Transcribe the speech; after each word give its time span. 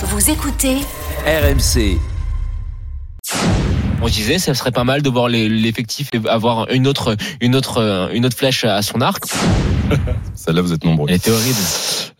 Vous 0.00 0.30
écoutez 0.30 0.76
RMC. 1.26 1.98
On 4.00 4.06
disait, 4.06 4.38
ça 4.38 4.54
serait 4.54 4.70
pas 4.70 4.84
mal 4.84 5.02
de 5.02 5.10
voir 5.10 5.28
l'effectif 5.28 6.10
et 6.12 6.20
avoir 6.28 6.70
une 6.70 6.86
autre, 6.86 7.16
une 7.40 7.56
autre, 7.56 8.08
une 8.14 8.24
autre 8.24 8.36
flèche 8.36 8.64
à 8.64 8.80
son 8.82 9.00
arc. 9.00 9.24
Celle-là, 10.36 10.62
vous 10.62 10.72
êtes 10.72 10.84
nombreux. 10.84 11.08
Elle 11.08 11.16
était 11.16 11.32
horrible. 11.32 11.58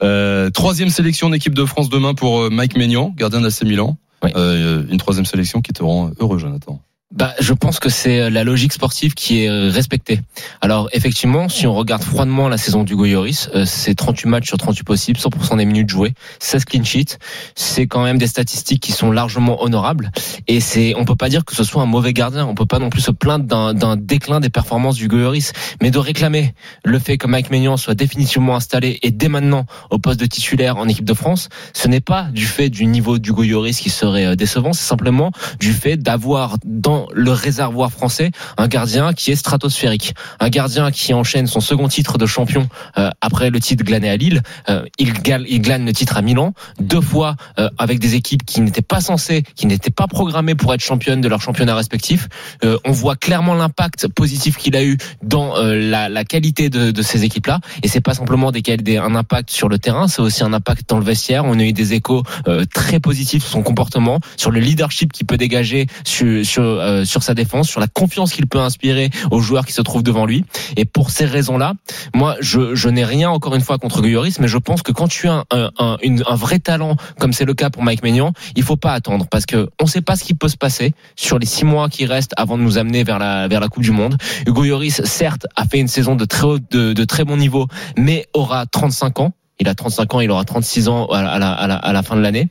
Euh, 0.03 0.51
troisième 0.51 0.91
sélection 0.91 1.31
d'équipe 1.31 1.55
de 1.55 1.65
France 1.65 1.89
demain 1.89 2.15
pour 2.15 2.41
euh, 2.41 2.51
Mike 2.51 2.77
Maignan, 2.77 3.15
gardien 3.17 3.43
d'AC 3.43 3.63
Milan. 3.63 3.97
Oui. 4.25 4.33
Euh, 4.35 4.83
une 4.91 4.99
troisième 4.99 5.25
sélection 5.25 5.61
qui 5.61 5.73
te 5.73 5.85
rend 5.85 6.11
heureux, 6.19 6.39
Jonathan. 6.39 6.83
Bah, 7.11 7.35
je 7.41 7.55
pense 7.55 7.81
que 7.81 7.89
c'est 7.89 8.29
la 8.29 8.45
logique 8.45 8.75
sportive 8.75 9.15
qui 9.15 9.43
est 9.45 9.51
respectée. 9.71 10.21
Alors, 10.61 10.91
effectivement, 10.93 11.49
si 11.49 11.67
on 11.67 11.75
regarde 11.75 12.03
froidement 12.03 12.51
la 12.51 12.59
saison 12.59 12.85
du 12.85 12.95
Goyoris, 12.97 13.49
euh, 13.55 13.65
c'est 13.65 13.95
38 13.95 14.29
matchs 14.29 14.49
sur 14.49 14.59
38 14.59 14.85
possibles, 14.85 15.19
100% 15.19 15.57
des 15.57 15.65
minutes 15.65 15.89
jouées, 15.89 16.13
16 16.39 16.67
clean 16.67 16.85
sheets. 16.85 17.17
C'est 17.55 17.87
quand 17.87 18.05
même 18.05 18.19
des 18.19 18.27
statistiques 18.27 18.83
qui 18.83 18.93
sont 18.93 19.11
largement 19.11 19.63
honorables. 19.63 20.11
Et 20.49 20.61
c'est, 20.61 20.95
on 20.97 21.07
peut 21.07 21.17
pas 21.17 21.31
dire 21.31 21.47
que 21.47 21.55
ce 21.55 21.65
soit 21.65 21.81
un 21.81 21.87
mauvais 21.87 22.13
gardien. 22.13 22.47
On 22.47 22.55
peut 22.55 22.67
pas 22.67 22.79
non 22.79 22.91
plus 22.91 23.01
se 23.01 23.11
plaindre 23.11 23.73
d'un, 23.73 23.97
déclin 23.97 24.41
des 24.41 24.51
performances 24.51 24.97
du 24.97 25.09
Goyoris. 25.09 25.53
Mais 25.81 25.91
de 25.91 25.99
réclamer 25.99 26.53
le 26.85 26.99
fait 26.99 27.17
que 27.17 27.27
Mike 27.27 27.51
Maignan 27.51 27.79
soit 27.79 27.95
définitivement 27.95 28.55
installé 28.55 28.99
et 29.03 29.11
dès 29.11 29.29
maintenant 29.29 29.65
au 29.89 29.99
poste 29.99 30.21
de 30.21 30.27
titulaire 30.27 30.77
en 30.77 30.87
équipe 30.87 31.07
de 31.07 31.15
France, 31.15 31.49
ce 31.73 31.89
n'est 31.89 32.03
pas 32.03 32.25
du 32.33 32.45
fait 32.45 32.69
du 32.69 32.85
niveau 32.85 33.19
du 33.19 33.33
Goyoris 33.33 33.81
qui 33.81 33.89
serait 33.89 34.27
euh, 34.27 34.37
décevant, 34.37 34.75
c'est 34.75 34.87
simplement 34.87 35.33
du 35.59 35.73
fait 35.73 35.97
d'avoir 35.97 36.57
dans 36.65 36.98
le 37.13 37.33
réservoir 37.33 37.91
français 37.93 38.31
un 38.57 38.69
gardien 38.69 39.13
qui 39.13 39.31
est 39.31 39.37
stratosphérique, 39.37 40.15
un 40.41 40.49
gardien 40.49 40.91
qui 40.91 41.15
enchaîne 41.15 41.47
son 41.47 41.61
second 41.61 41.89
titre 41.89 42.19
de 42.19 42.27
champion 42.27 42.69
euh, 42.97 43.11
après 43.21 43.51
le 43.51 43.61
titre 43.61 43.85
glané 43.85 44.11
à 44.11 44.17
Lille, 44.17 44.43
Euh, 44.69 44.85
il, 44.99 45.13
gagne, 45.13 45.45
il 45.49 45.61
gagne 45.61 45.85
le 45.87 45.93
titre 45.93 46.17
à 46.17 46.23
Milan 46.23 46.53
deux 46.81 47.01
fois 47.01 47.37
euh, 47.59 47.71
avec 47.79 47.99
des 47.99 48.15
équipes 48.15 48.45
qui 48.45 48.61
n'étaient 48.61 48.89
pas 48.95 49.01
censées, 49.01 49.43
qui 49.57 49.67
n'étaient 49.67 49.95
pas 50.03 50.07
programmées 50.07 50.57
pour 50.57 50.75
être 50.75 50.83
championnes 50.83 51.23
de 51.23 51.29
leur 51.29 51.41
championnat 51.41 51.75
respectif. 51.75 52.29
Euh, 52.65 52.79
on 52.85 52.93
voit 52.93 53.17
clairement 53.17 53.55
l'impact 53.55 54.09
positif 54.09 54.57
qu'il 54.57 54.75
a 54.77 54.83
eu 54.85 54.97
dans 55.23 55.57
euh, 55.57 55.75
la, 55.75 56.09
la 56.09 56.25
qualité 56.25 56.71
de, 56.71 56.91
de 56.91 57.03
ces 57.03 57.25
équipes-là, 57.25 57.61
et 57.83 57.89
c'est 57.89 58.01
pas 58.01 58.15
simplement 58.15 58.53
des, 58.53 58.63
des, 58.63 58.97
un 58.99 59.15
impact 59.15 59.51
sur 59.51 59.69
le 59.69 59.79
terrain, 59.79 60.09
c'est 60.09 60.23
aussi 60.23 60.43
un 60.43 60.53
impact 60.53 60.89
dans 60.91 60.99
le 60.99 61.05
vestiaire. 61.05 61.45
On 61.45 61.59
a 61.59 61.63
eu 61.63 61.73
des 61.73 61.95
échos 61.95 62.23
euh, 62.47 62.65
très 62.79 63.01
positifs 63.01 63.43
sur 63.45 63.53
son 63.53 63.63
comportement, 63.63 64.21
sur 64.37 64.51
le 64.51 64.61
leadership 64.61 65.13
qu'il 65.13 65.27
peut 65.27 65.39
dégager 65.39 65.87
sur, 66.05 66.45
sur, 66.45 66.63
euh, 66.89 67.05
sur 67.05 67.23
sa 67.23 67.35
défense, 67.35 67.69
sur 67.69 67.81
la 67.81 67.87
confiance 67.87 68.33
qu'il 68.33 68.47
peut 68.47 68.59
inspirer 68.59 69.11
aux 69.31 69.41
joueurs 69.41 69.67
qui 69.67 69.73
se 69.73 69.83
trouvent 69.83 70.03
devant 70.03 70.27
lui. 70.27 70.45
Et 70.77 70.85
pour 70.85 71.11
ces 71.11 71.25
raisons-là, 71.25 71.75
moi, 72.15 72.37
je, 72.41 72.75
je 72.75 72.89
n'ai 72.89 73.05
rien 73.05 73.31
encore 73.31 73.55
une 73.55 73.61
fois 73.61 73.79
contre 73.79 74.03
Guyoris, 74.03 74.39
mais 74.41 74.49
je 74.49 74.59
pense 74.59 74.83
que 74.83 74.93
quand 74.93 75.09
tu 75.09 75.29
as 75.29 75.45
un, 75.51 75.71
un, 75.79 75.97
un 76.27 76.35
vrai 76.35 76.59
talent, 76.59 76.97
comme 77.19 77.33
c'est 77.33 77.45
le 77.45 77.55
cas 77.55 77.71
pour 77.71 77.83
Mike 77.83 78.03
Maignan, 78.03 78.33
il 78.57 78.63
faut 78.63 78.77
pas 78.77 78.93
attendre 78.93 79.27
parce 79.31 79.47
que 79.47 79.69
on 79.81 79.87
sait 79.87 80.01
pas 80.01 80.17
ce 80.17 80.25
qui 80.25 80.35
peut 80.35 80.49
se 80.49 80.57
passer 80.57 80.93
sur 81.17 81.39
les 81.39 81.47
six 81.47 81.65
mois 81.65 81.89
qui 81.89 82.07
restent 82.07 82.35
avant 82.37 82.59
de 82.59 82.63
nous 82.63 82.79
amener 82.79 83.05
vers 83.05 83.19
la 83.19 83.49
vers 83.49 83.61
la 83.61 83.69
Coupe 83.69 83.83
du 83.83 83.93
Monde. 83.93 84.17
Hugo 84.47 84.65
Lloris, 84.65 85.03
certes, 85.05 85.47
a 85.57 85.65
fait 85.65 85.79
une 85.79 85.89
saison 85.89 86.17
de 86.17 86.25
très 86.25 86.47
de, 86.71 86.93
de 86.93 87.05
très 87.05 87.25
bon 87.25 87.37
niveau, 87.37 87.67
mais 87.97 88.27
aura 88.33 88.67
35 88.67 89.21
ans. 89.21 89.33
Il 89.61 89.69
a 89.69 89.75
35 89.75 90.15
ans, 90.15 90.21
il 90.21 90.31
aura 90.31 90.45
36 90.45 90.89
ans 90.89 91.07
à 91.07 91.23
la, 91.23 91.31
à 91.53 91.67
la, 91.67 91.75
à 91.77 91.93
la, 91.93 92.03
fin 92.03 92.15
de 92.17 92.21
l'année. 92.21 92.49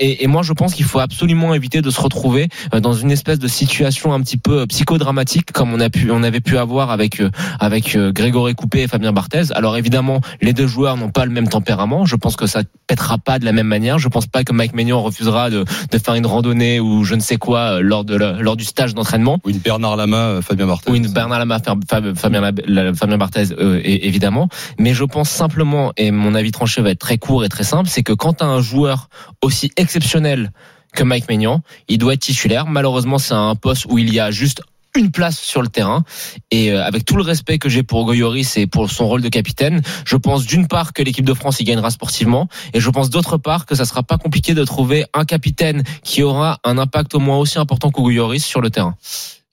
Et, 0.00 0.24
et 0.24 0.26
moi, 0.26 0.42
je 0.42 0.52
pense 0.52 0.74
qu'il 0.74 0.84
faut 0.86 0.98
absolument 0.98 1.52
éviter 1.54 1.82
de 1.82 1.90
se 1.90 2.00
retrouver 2.00 2.48
euh, 2.74 2.80
dans 2.80 2.92
une 2.94 3.10
espèce 3.10 3.38
de 3.38 3.48
situation 3.48 4.12
un 4.14 4.20
petit 4.22 4.36
peu 4.38 4.66
psychodramatique 4.66 5.52
comme 5.52 5.72
on 5.74 5.80
a 5.80 5.90
pu, 5.90 6.10
on 6.10 6.22
avait 6.22 6.40
pu 6.40 6.56
avoir 6.58 6.90
avec 6.90 7.20
euh, 7.20 7.30
avec 7.60 7.94
euh, 7.96 8.12
Grégory 8.12 8.54
Coupé 8.54 8.82
et 8.82 8.88
Fabien 8.88 9.12
Barthez. 9.12 9.52
Alors 9.54 9.76
évidemment, 9.76 10.20
les 10.40 10.52
deux 10.52 10.66
joueurs 10.66 10.96
n'ont 10.96 11.10
pas 11.10 11.24
le 11.24 11.30
même 11.30 11.48
tempérament. 11.48 12.06
Je 12.06 12.16
pense 12.16 12.36
que 12.36 12.46
ça 12.46 12.62
pètera 12.86 13.18
pas 13.18 13.38
de 13.38 13.44
la 13.44 13.52
même 13.52 13.66
manière. 13.66 13.98
Je 13.98 14.08
pense 14.08 14.26
pas 14.26 14.44
que 14.44 14.52
Mike 14.52 14.74
Maignan 14.74 15.02
refusera 15.02 15.50
de, 15.50 15.64
de 15.90 15.98
faire 15.98 16.14
une 16.14 16.26
randonnée 16.26 16.80
ou 16.80 17.04
je 17.04 17.14
ne 17.14 17.20
sais 17.20 17.36
quoi 17.36 17.74
euh, 17.76 17.80
lors 17.80 18.04
de 18.04 18.16
la- 18.16 18.32
lors 18.40 18.56
du 18.56 18.64
stage 18.64 18.94
d'entraînement 18.94 19.38
Ou 19.44 19.50
une 19.50 19.58
Bernard 19.58 19.96
Lama, 19.96 20.16
euh, 20.16 20.42
Fabien 20.42 20.66
Barthez. 20.66 20.90
ou 20.90 20.94
une 20.94 21.08
Bernard 21.12 21.38
Lama, 21.40 21.58
Fab- 21.58 21.84
Fab- 21.86 22.16
Fabien, 22.16 22.52
Fabien 22.94 23.18
Barthez, 23.18 23.48
euh, 23.58 23.80
évidemment. 23.84 24.48
Mais 24.78 24.94
je 24.94 25.04
pense 25.04 25.28
simplement, 25.28 25.92
et 25.96 26.10
mon 26.10 26.34
avis 26.38 26.52
tranché 26.52 26.80
va 26.80 26.90
être 26.90 26.98
très 26.98 27.18
court 27.18 27.44
et 27.44 27.48
très 27.48 27.64
simple, 27.64 27.88
c'est 27.88 28.02
que 28.02 28.12
quand 28.12 28.34
tu 28.34 28.44
un 28.44 28.60
joueur 28.60 29.08
aussi 29.42 29.70
exceptionnel 29.76 30.52
que 30.94 31.02
Mike 31.02 31.28
Maignan, 31.28 31.60
il 31.88 31.98
doit 31.98 32.14
être 32.14 32.20
titulaire. 32.20 32.66
Malheureusement, 32.66 33.18
c'est 33.18 33.34
un 33.34 33.54
poste 33.54 33.86
où 33.88 33.98
il 33.98 34.12
y 34.12 34.20
a 34.20 34.30
juste 34.30 34.62
une 34.96 35.10
place 35.10 35.38
sur 35.38 35.62
le 35.62 35.68
terrain 35.68 36.02
et 36.50 36.72
euh, 36.72 36.82
avec 36.82 37.04
tout 37.04 37.16
le 37.16 37.22
respect 37.22 37.58
que 37.58 37.68
j'ai 37.68 37.82
pour 37.82 38.04
Goyoris 38.04 38.56
et 38.56 38.66
pour 38.66 38.90
son 38.90 39.06
rôle 39.06 39.22
de 39.22 39.28
capitaine, 39.28 39.82
je 40.04 40.16
pense 40.16 40.46
d'une 40.46 40.66
part 40.66 40.92
que 40.92 41.02
l'équipe 41.02 41.24
de 41.24 41.34
France 41.34 41.60
y 41.60 41.64
gagnera 41.64 41.90
sportivement 41.90 42.48
et 42.72 42.80
je 42.80 42.90
pense 42.90 43.10
d'autre 43.10 43.36
part 43.36 43.66
que 43.66 43.74
ça 43.74 43.84
sera 43.84 44.02
pas 44.02 44.16
compliqué 44.16 44.54
de 44.54 44.64
trouver 44.64 45.04
un 45.14 45.24
capitaine 45.24 45.84
qui 46.02 46.22
aura 46.22 46.58
un 46.64 46.78
impact 46.78 47.14
au 47.14 47.20
moins 47.20 47.36
aussi 47.36 47.58
important 47.58 47.90
que 47.90 48.00
Goyoris 48.00 48.44
sur 48.44 48.60
le 48.60 48.70
terrain. 48.70 48.96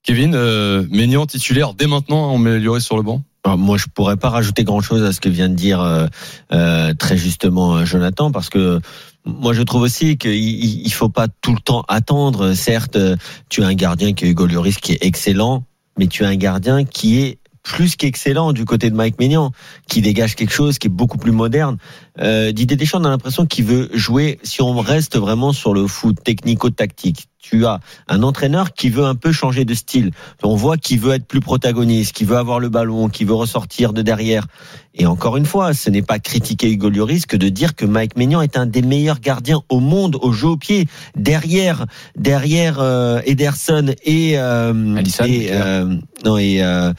Kevin, 0.03 0.35
euh, 0.35 0.85
Maignan 0.89 1.25
titulaire 1.25 1.73
dès 1.73 1.87
maintenant, 1.87 2.31
on 2.31 2.37
met 2.37 2.59
Lloris 2.59 2.83
sur 2.83 2.95
le 2.95 3.03
banc? 3.03 3.21
Alors, 3.45 3.59
moi, 3.59 3.77
je 3.77 3.85
pourrais 3.93 4.17
pas 4.17 4.29
rajouter 4.29 4.63
grand-chose 4.63 5.03
à 5.03 5.13
ce 5.13 5.21
que 5.21 5.29
vient 5.29 5.49
de 5.49 5.53
dire 5.53 5.79
euh, 5.79 6.07
euh, 6.51 6.95
très 6.95 7.15
justement 7.15 7.75
euh, 7.75 7.85
Jonathan, 7.85 8.31
parce 8.31 8.49
que 8.49 8.79
moi, 9.23 9.53
je 9.53 9.61
trouve 9.61 9.83
aussi 9.83 10.17
qu'il 10.17 10.33
il 10.33 10.81
il 10.85 10.91
faut 10.91 11.09
pas 11.09 11.27
tout 11.27 11.53
le 11.53 11.59
temps 11.59 11.83
attendre. 11.87 12.53
Certes, 12.53 12.95
euh, 12.95 13.15
tu 13.49 13.63
as 13.63 13.67
un 13.67 13.75
gardien 13.75 14.13
qui 14.13 14.25
est 14.25 14.29
Hugo 14.29 14.47
Lloris 14.47 14.77
qui 14.77 14.93
est 14.93 15.05
excellent, 15.05 15.63
mais 15.99 16.07
tu 16.07 16.25
as 16.25 16.27
un 16.27 16.35
gardien 16.35 16.85
qui 16.85 17.21
est 17.21 17.37
plus 17.61 17.95
qu'excellent 17.95 18.53
du 18.53 18.63
côté 18.63 18.89
de 18.89 18.95
Mike 18.95 19.19
Maignan, 19.19 19.51
qui 19.87 20.01
dégage 20.01 20.35
quelque 20.35 20.53
chose 20.53 20.77
qui 20.77 20.87
est 20.87 20.89
beaucoup 20.91 21.17
plus 21.17 21.31
moderne. 21.31 21.77
Euh, 22.19 22.51
Didier 22.51 22.77
Deschamps, 22.77 23.01
on 23.01 23.05
a 23.05 23.09
l'impression 23.09 23.45
qu'il 23.47 23.65
veut 23.65 23.89
jouer, 23.93 24.39
si 24.43 24.61
on 24.61 24.79
reste 24.79 25.17
vraiment 25.17 25.51
sur 25.51 25.73
le 25.73 25.87
foot 25.87 26.15
technico-tactique, 26.23 27.27
tu 27.49 27.65
as 27.65 27.79
un 28.07 28.23
entraîneur 28.23 28.73
qui 28.73 28.89
veut 28.89 29.05
un 29.05 29.15
peu 29.15 29.31
changer 29.31 29.65
de 29.65 29.73
style. 29.73 30.11
On 30.43 30.55
voit 30.55 30.77
qu'il 30.77 30.99
veut 30.99 31.13
être 31.13 31.27
plus 31.27 31.41
protagoniste, 31.41 32.13
qu'il 32.13 32.27
veut 32.27 32.37
avoir 32.37 32.59
le 32.59 32.69
ballon, 32.69 33.07
qu'il 33.07 33.27
veut 33.27 33.35
ressortir 33.35 33.93
de 33.93 34.01
derrière. 34.01 34.47
Et 34.95 35.05
encore 35.05 35.37
une 35.37 35.45
fois, 35.45 35.73
ce 35.73 35.89
n'est 35.89 36.01
pas 36.01 36.19
critiquer 36.19 36.71
Hugo 36.71 36.89
Lloris 36.89 37.25
que 37.27 37.37
de 37.37 37.49
dire 37.49 37.75
que 37.75 37.85
Mike 37.85 38.17
Maignan 38.17 38.41
est 38.41 38.57
un 38.57 38.65
des 38.65 38.81
meilleurs 38.81 39.19
gardiens 39.19 39.61
au 39.69 39.79
monde 39.79 40.17
au 40.21 40.31
jeu 40.31 40.47
au 40.47 40.57
pied. 40.57 40.87
Derrière, 41.15 41.85
derrière 42.17 42.79
euh, 42.79 43.21
Ederson 43.25 43.93
et 44.03 44.39
euh, 44.39 45.03
et 45.25 45.49
euh, 45.51 45.95
non 46.23 46.37
et 46.37 46.63
euh, 46.63 46.93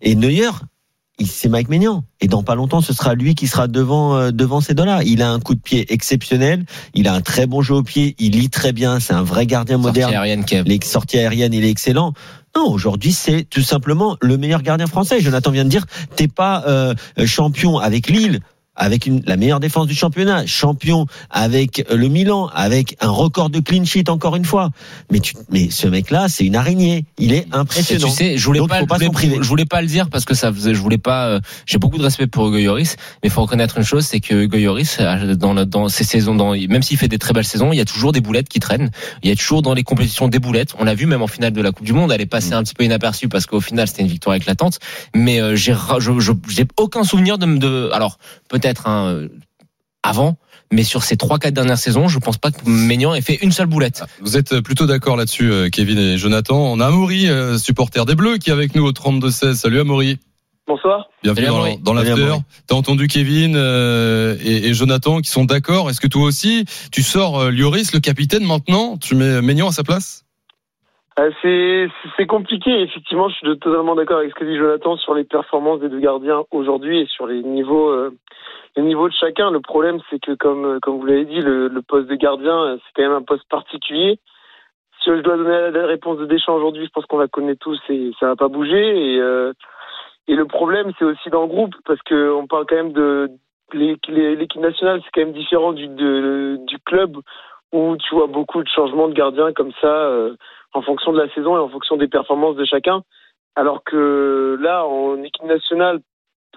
et 0.00 0.16
Neuer, 0.16 0.50
c'est 1.26 1.48
Mike 1.48 1.68
Maignan. 1.68 2.04
Et 2.20 2.28
dans 2.28 2.42
pas 2.42 2.54
longtemps, 2.54 2.80
ce 2.80 2.92
sera 2.92 3.14
lui 3.14 3.34
qui 3.34 3.46
sera 3.46 3.68
devant 3.68 4.16
euh, 4.16 4.30
devant 4.30 4.60
ces 4.60 4.74
deux-là. 4.74 5.02
Il 5.04 5.22
a 5.22 5.30
un 5.30 5.40
coup 5.40 5.54
de 5.54 5.60
pied 5.60 5.92
exceptionnel. 5.92 6.64
Il 6.94 7.08
a 7.08 7.14
un 7.14 7.20
très 7.20 7.46
bon 7.46 7.62
jeu 7.62 7.74
au 7.74 7.82
pied. 7.82 8.14
Il 8.18 8.38
lit 8.38 8.50
très 8.50 8.72
bien. 8.72 9.00
C'est 9.00 9.14
un 9.14 9.22
vrai 9.22 9.46
gardien 9.46 9.76
Sortie 9.76 9.86
moderne 9.88 10.12
aérienne, 10.12 10.44
Kev. 10.44 10.68
les 10.68 10.80
sorties 10.82 11.18
aériennes, 11.18 11.54
il 11.54 11.64
est 11.64 11.70
excellent. 11.70 12.12
Non, 12.54 12.70
aujourd'hui, 12.70 13.12
c'est 13.12 13.44
tout 13.48 13.62
simplement 13.62 14.16
le 14.20 14.36
meilleur 14.36 14.62
gardien 14.62 14.86
français. 14.86 15.20
Jonathan 15.20 15.50
vient 15.50 15.64
de 15.64 15.70
dire, 15.70 15.86
t'es 16.16 16.28
pas 16.28 16.64
euh, 16.66 16.94
champion 17.24 17.78
avec 17.78 18.08
Lille, 18.08 18.40
avec 18.76 19.06
une, 19.06 19.22
la 19.26 19.36
meilleure 19.36 19.60
défense 19.60 19.86
du 19.86 19.94
championnat, 19.94 20.46
champion 20.46 21.06
avec 21.30 21.84
le 21.90 22.08
Milan, 22.08 22.48
avec 22.54 22.96
un 23.00 23.08
record 23.10 23.50
de 23.50 23.60
clean 23.60 23.84
sheet 23.84 24.08
encore 24.08 24.36
une 24.36 24.44
fois. 24.44 24.70
Mais 25.10 25.20
tu, 25.20 25.34
mais 25.50 25.68
ce 25.70 25.86
mec-là, 25.86 26.28
c'est 26.28 26.44
une 26.44 26.56
araignée. 26.56 27.04
Il 27.18 27.32
est 27.32 27.38
Et 27.38 27.46
impressionnant. 27.52 28.08
tu 28.08 28.14
sais, 28.14 28.38
je 28.38 28.44
voulais 28.44 28.60
Donc, 28.60 28.70
pas, 28.70 28.84
pas 28.86 28.98
je, 28.98 29.04
voulais, 29.48 29.66
pas 29.66 29.82
le 29.82 29.86
dire 29.88 30.08
parce 30.08 30.24
que 30.24 30.34
ça 30.34 30.52
faisait, 30.52 30.74
je 30.74 30.80
voulais 30.80 30.98
pas. 30.98 31.26
euh, 31.26 31.40
J'ai 31.66 31.78
beaucoup 31.78 31.98
de 31.98 32.02
respect 32.02 32.26
pour 32.26 32.46
Hugo 32.48 32.58
Lloris, 32.58 32.96
mais 33.22 33.28
il 33.28 33.30
faut 33.30 33.42
reconnaître 33.42 33.76
une 33.78 33.84
chose, 33.84 34.06
c'est 34.06 34.20
que 34.20 34.34
Hugo 34.34 34.56
Lloris, 34.58 34.96
euh, 35.00 35.34
dans, 35.34 35.52
le- 35.52 35.66
dans 35.66 35.88
ses 35.88 36.04
saisons, 36.04 36.34
dans, 36.34 36.52
même 36.54 36.82
s'il 36.82 36.96
fait 36.96 37.08
des 37.08 37.18
très 37.18 37.32
belles 37.34 37.44
saisons, 37.44 37.72
il 37.72 37.76
y 37.76 37.80
a 37.80 37.84
toujours 37.84 38.12
des 38.12 38.20
boulettes 38.20 38.48
qui 38.48 38.60
traînent. 38.60 38.90
Il 39.22 39.28
y 39.28 39.32
a 39.32 39.36
toujours 39.36 39.62
dans 39.62 39.74
les 39.74 39.82
compétitions 39.82 40.28
des 40.28 40.38
boulettes. 40.38 40.74
On 40.78 40.84
l'a 40.84 40.94
vu 40.94 41.06
même 41.06 41.22
en 41.22 41.26
finale 41.26 41.52
de 41.52 41.60
la 41.60 41.72
Coupe 41.72 41.84
du 41.86 41.92
Monde, 41.92 42.10
elle 42.12 42.20
est 42.20 42.26
passée 42.26 42.52
un 42.54 42.62
petit 42.62 42.74
peu 42.74 42.84
inaperçue 42.84 43.28
parce 43.28 43.46
qu'au 43.46 43.60
final 43.60 43.86
c'était 43.86 44.02
une 44.02 44.08
victoire 44.08 44.34
éclatante. 44.34 44.78
Mais 45.14 45.40
euh, 45.40 45.56
j'ai, 45.56 45.74
je, 45.98 46.32
j'ai 46.48 46.64
aucun 46.78 47.04
souvenir 47.04 47.36
de, 47.38 47.46
de 47.58 47.90
alors 47.92 48.18
peut-être 48.62 48.86
hein, 48.86 49.08
euh, 49.08 49.28
avant. 50.02 50.36
Mais 50.72 50.84
sur 50.84 51.02
ces 51.02 51.18
trois 51.18 51.38
quatre 51.38 51.52
dernières 51.52 51.78
saisons, 51.78 52.08
je 52.08 52.18
pense 52.18 52.38
pas 52.38 52.50
que 52.50 52.66
Maignan 52.66 53.12
ait 53.14 53.20
fait 53.20 53.38
une 53.42 53.52
seule 53.52 53.66
boulette. 53.66 54.04
Vous 54.22 54.38
êtes 54.38 54.60
plutôt 54.60 54.86
d'accord 54.86 55.16
là-dessus, 55.16 55.50
euh, 55.50 55.68
Kevin 55.68 55.98
et 55.98 56.16
Jonathan. 56.16 56.56
On 56.56 56.80
a 56.80 56.86
Amaury, 56.86 57.28
euh, 57.28 57.58
supporter 57.58 58.06
des 58.06 58.14
Bleus, 58.14 58.38
qui 58.38 58.48
est 58.48 58.54
avec 58.54 58.74
nous 58.74 58.84
au 58.84 58.92
32-16. 58.92 59.54
Salut 59.54 59.80
Amaury. 59.80 60.18
Bonsoir. 60.66 61.08
Bienvenue 61.22 61.46
Salut, 61.46 61.76
dans, 61.82 61.92
dans 61.92 61.94
l'after. 61.94 62.36
T'as 62.66 62.74
entendu 62.76 63.08
Kevin 63.08 63.54
euh, 63.56 64.36
et, 64.42 64.68
et 64.68 64.74
Jonathan 64.74 65.20
qui 65.20 65.28
sont 65.28 65.44
d'accord? 65.44 65.90
Est-ce 65.90 66.00
que 66.00 66.06
toi 66.06 66.22
aussi, 66.22 66.64
tu 66.90 67.02
sors 67.02 67.38
euh, 67.38 67.50
Lloris, 67.50 67.92
le 67.92 68.00
capitaine 68.00 68.46
maintenant? 68.46 68.96
Tu 68.96 69.14
mets 69.14 69.42
Maignan 69.42 69.68
à 69.68 69.72
sa 69.72 69.82
place? 69.82 70.21
C'est 71.42 71.88
c'est 72.16 72.26
compliqué. 72.26 72.70
Effectivement, 72.82 73.28
je 73.28 73.34
suis 73.34 73.58
totalement 73.58 73.94
d'accord 73.94 74.18
avec 74.18 74.30
ce 74.30 74.34
que 74.34 74.44
dit 74.44 74.56
Jonathan 74.56 74.96
sur 74.96 75.14
les 75.14 75.24
performances 75.24 75.80
des 75.80 75.88
deux 75.88 76.00
gardiens 76.00 76.44
aujourd'hui 76.50 77.00
et 77.00 77.06
sur 77.06 77.26
les 77.26 77.42
niveaux, 77.42 77.90
euh, 77.90 78.10
les 78.76 78.82
niveaux 78.82 79.08
de 79.08 79.14
chacun. 79.14 79.50
Le 79.50 79.60
problème, 79.60 79.98
c'est 80.08 80.20
que 80.20 80.32
comme 80.34 80.64
euh, 80.64 80.78
comme 80.80 80.98
vous 80.98 81.06
l'avez 81.06 81.24
dit, 81.26 81.40
le, 81.40 81.68
le 81.68 81.82
poste 81.82 82.08
de 82.08 82.14
gardien, 82.14 82.56
euh, 82.64 82.76
c'est 82.78 82.92
quand 82.96 83.08
même 83.08 83.16
un 83.18 83.22
poste 83.22 83.48
particulier. 83.48 84.18
Si 85.02 85.10
je 85.10 85.20
dois 85.20 85.36
donner 85.36 85.70
la, 85.72 85.86
réponse 85.86 86.18
de 86.18 86.26
Deschamps 86.26 86.54
aujourd'hui, 86.54 86.86
je 86.86 86.90
pense 86.90 87.04
qu'on 87.06 87.18
la 87.18 87.28
connaît 87.28 87.56
tous 87.56 87.78
et 87.88 88.12
ça 88.20 88.26
va 88.28 88.36
pas 88.36 88.48
bouger. 88.48 89.14
Et 89.14 89.20
euh, 89.20 89.52
et 90.28 90.34
le 90.34 90.46
problème, 90.46 90.92
c'est 90.98 91.04
aussi 91.04 91.28
dans 91.30 91.42
le 91.42 91.48
groupe 91.48 91.74
parce 91.84 92.00
que 92.02 92.32
on 92.32 92.46
parle 92.46 92.66
quand 92.66 92.76
même 92.76 92.92
de 92.92 93.28
l'é- 93.74 93.96
l'é- 94.08 94.36
l'équipe 94.36 94.60
nationale, 94.62 95.00
c'est 95.04 95.10
quand 95.12 95.26
même 95.26 95.34
différent 95.34 95.72
du 95.72 95.88
de, 95.88 96.58
du 96.66 96.78
club 96.78 97.16
où 97.72 97.96
tu 97.96 98.14
vois 98.14 98.26
beaucoup 98.28 98.62
de 98.62 98.68
changements 98.68 99.08
de 99.08 99.14
gardiens 99.14 99.52
comme 99.52 99.72
ça 99.80 99.88
euh, 99.88 100.36
en 100.72 100.82
fonction 100.82 101.12
de 101.12 101.20
la 101.20 101.32
saison 101.34 101.56
et 101.56 101.60
en 101.60 101.68
fonction 101.68 101.96
des 101.96 102.08
performances 102.08 102.56
de 102.56 102.64
chacun. 102.64 103.02
Alors 103.54 103.84
que 103.84 104.58
là, 104.60 104.86
en 104.86 105.22
équipe 105.22 105.44
nationale, 105.44 106.00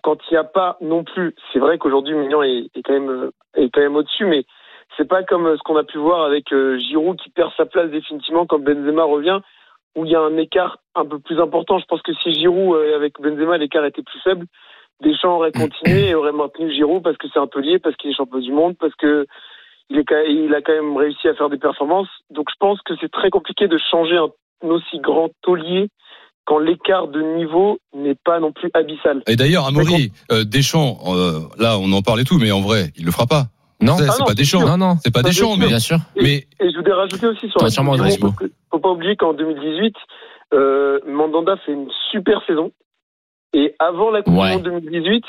quand 0.02 0.18
il 0.30 0.34
n'y 0.34 0.38
a 0.38 0.44
pas 0.44 0.78
non 0.82 1.04
plus, 1.04 1.36
c'est 1.52 1.60
vrai 1.60 1.78
qu'aujourd'hui 1.78 2.16
Mignon 2.16 2.44
est, 2.44 2.70
quand 2.84 2.94
même 2.94 3.10
euh, 3.10 3.32
est 3.56 3.70
quand 3.70 3.82
même 3.82 3.96
au-dessus, 3.96 4.26
mais 4.26 4.46
c'est 4.96 5.08
pas 5.08 5.24
comme 5.24 5.56
ce 5.58 5.64
qu'on 5.64 5.78
a 5.78 5.84
pu 5.84 5.98
voir 5.98 6.24
avec 6.24 6.52
euh, 6.54 6.78
Giroud 6.78 7.18
qui 7.18 7.30
perd 7.30 7.52
sa 7.58 7.66
place 7.66 7.90
définitivement 7.90 8.46
quand 8.46 8.60
Benzema 8.60 9.04
revient, 9.04 9.40
où 9.96 10.06
il 10.06 10.12
y 10.12 10.16
a 10.16 10.22
un 10.22 10.38
écart 10.38 10.78
un 10.96 11.06
peu 11.06 11.20
plus 11.20 11.40
important. 11.40 11.80
Je 11.80 11.86
pense 11.86 12.02
que 12.02 12.14
si 12.14 12.34
Giroud 12.34 12.76
euh, 12.76 12.96
avec 12.96 13.20
Benzema 13.20 13.58
l'écart 13.58 13.86
était 13.86 14.04
plus 14.04 14.20
faible, 14.22 14.46
Deschamps 15.02 15.36
aurait 15.36 15.52
continué 15.52 16.10
et 16.10 16.16
aurait 16.16 16.32
maintenu 16.32 16.72
Giroud 16.72 17.04
parce 17.04 17.18
que 17.18 17.28
c'est 17.34 17.40
un 17.40 17.48
taulier, 17.48 17.80
parce 17.80 17.96
qu'il 17.98 18.12
est 18.12 18.16
champion 18.16 18.40
du 18.40 18.52
monde, 18.52 18.76
parce 18.80 18.96
que 18.96 19.26
il, 19.90 19.98
est, 20.00 20.06
il 20.30 20.54
a 20.56 20.62
quand 20.62 20.74
même 20.74 20.96
réussi 20.98 21.28
à 21.28 21.34
faire 21.36 21.50
des 21.50 21.58
performances. 21.58 22.10
Donc 22.30 22.48
je 22.50 22.56
pense 22.60 22.80
que 22.86 22.94
c'est 23.02 23.12
très 23.12 23.30
compliqué 23.30 23.68
de 23.68 23.78
changer 23.92 24.18
un 24.18 24.30
aussi 24.68 25.00
grand 25.00 25.30
taulier 25.42 25.90
quand 26.46 26.60
l'écart 26.60 27.08
de 27.08 27.22
niveau 27.22 27.80
n'est 27.96 28.16
pas 28.24 28.40
non 28.40 28.52
plus 28.52 28.70
abyssal. 28.74 29.24
Et 29.28 29.36
d'ailleurs, 29.36 29.66
Amaury, 29.66 30.12
euh, 30.32 30.44
Deschamps, 30.44 31.00
euh, 31.08 31.40
là, 31.58 31.78
on 31.80 31.92
en 31.92 32.02
parlait 32.04 32.24
tout, 32.24 32.38
mais 32.40 32.52
en 32.52 32.62
vrai, 32.62 32.92
il 32.96 33.06
le 33.06 33.12
fera 33.12 33.26
pas. 33.26 33.46
Non, 33.82 33.98
c'est 33.98 34.06
Ah 34.10 34.16
non, 34.20 34.26
pas 34.26 34.34
Deschamps. 34.36 34.66
non, 34.66 34.78
non. 34.78 34.96
C'est 35.04 35.14
pas 35.14 35.24
Deschamps, 35.24 35.58
mais 35.58 35.68
Bien 35.68 35.80
sûr. 35.80 35.98
Et, 36.16 36.22
Mais- 36.24 36.48
et 36.60 36.72
je 36.72 36.78
voudrais 36.78 36.94
rajouter 36.94 37.28
aussi 37.28 37.50
sur 37.50 37.60
T'as 37.60 37.66
la 37.66 37.72
sûrement 37.72 37.94
faut 38.72 38.80
pas 38.80 38.90
oublier 38.90 39.16
qu'en 39.16 39.34
2018, 39.34 39.96
euh, 40.54 41.00
Mandanda 41.08 41.58
fait 41.66 41.72
une 41.74 41.90
super 42.12 42.42
saison. 42.46 42.72
Et 43.54 43.74
avant 43.80 44.12
la 44.12 44.22
Coupe 44.22 44.36
Ouais. 44.36 44.58
du 44.58 44.70
Monde 44.70 44.81
2018, 44.84 45.24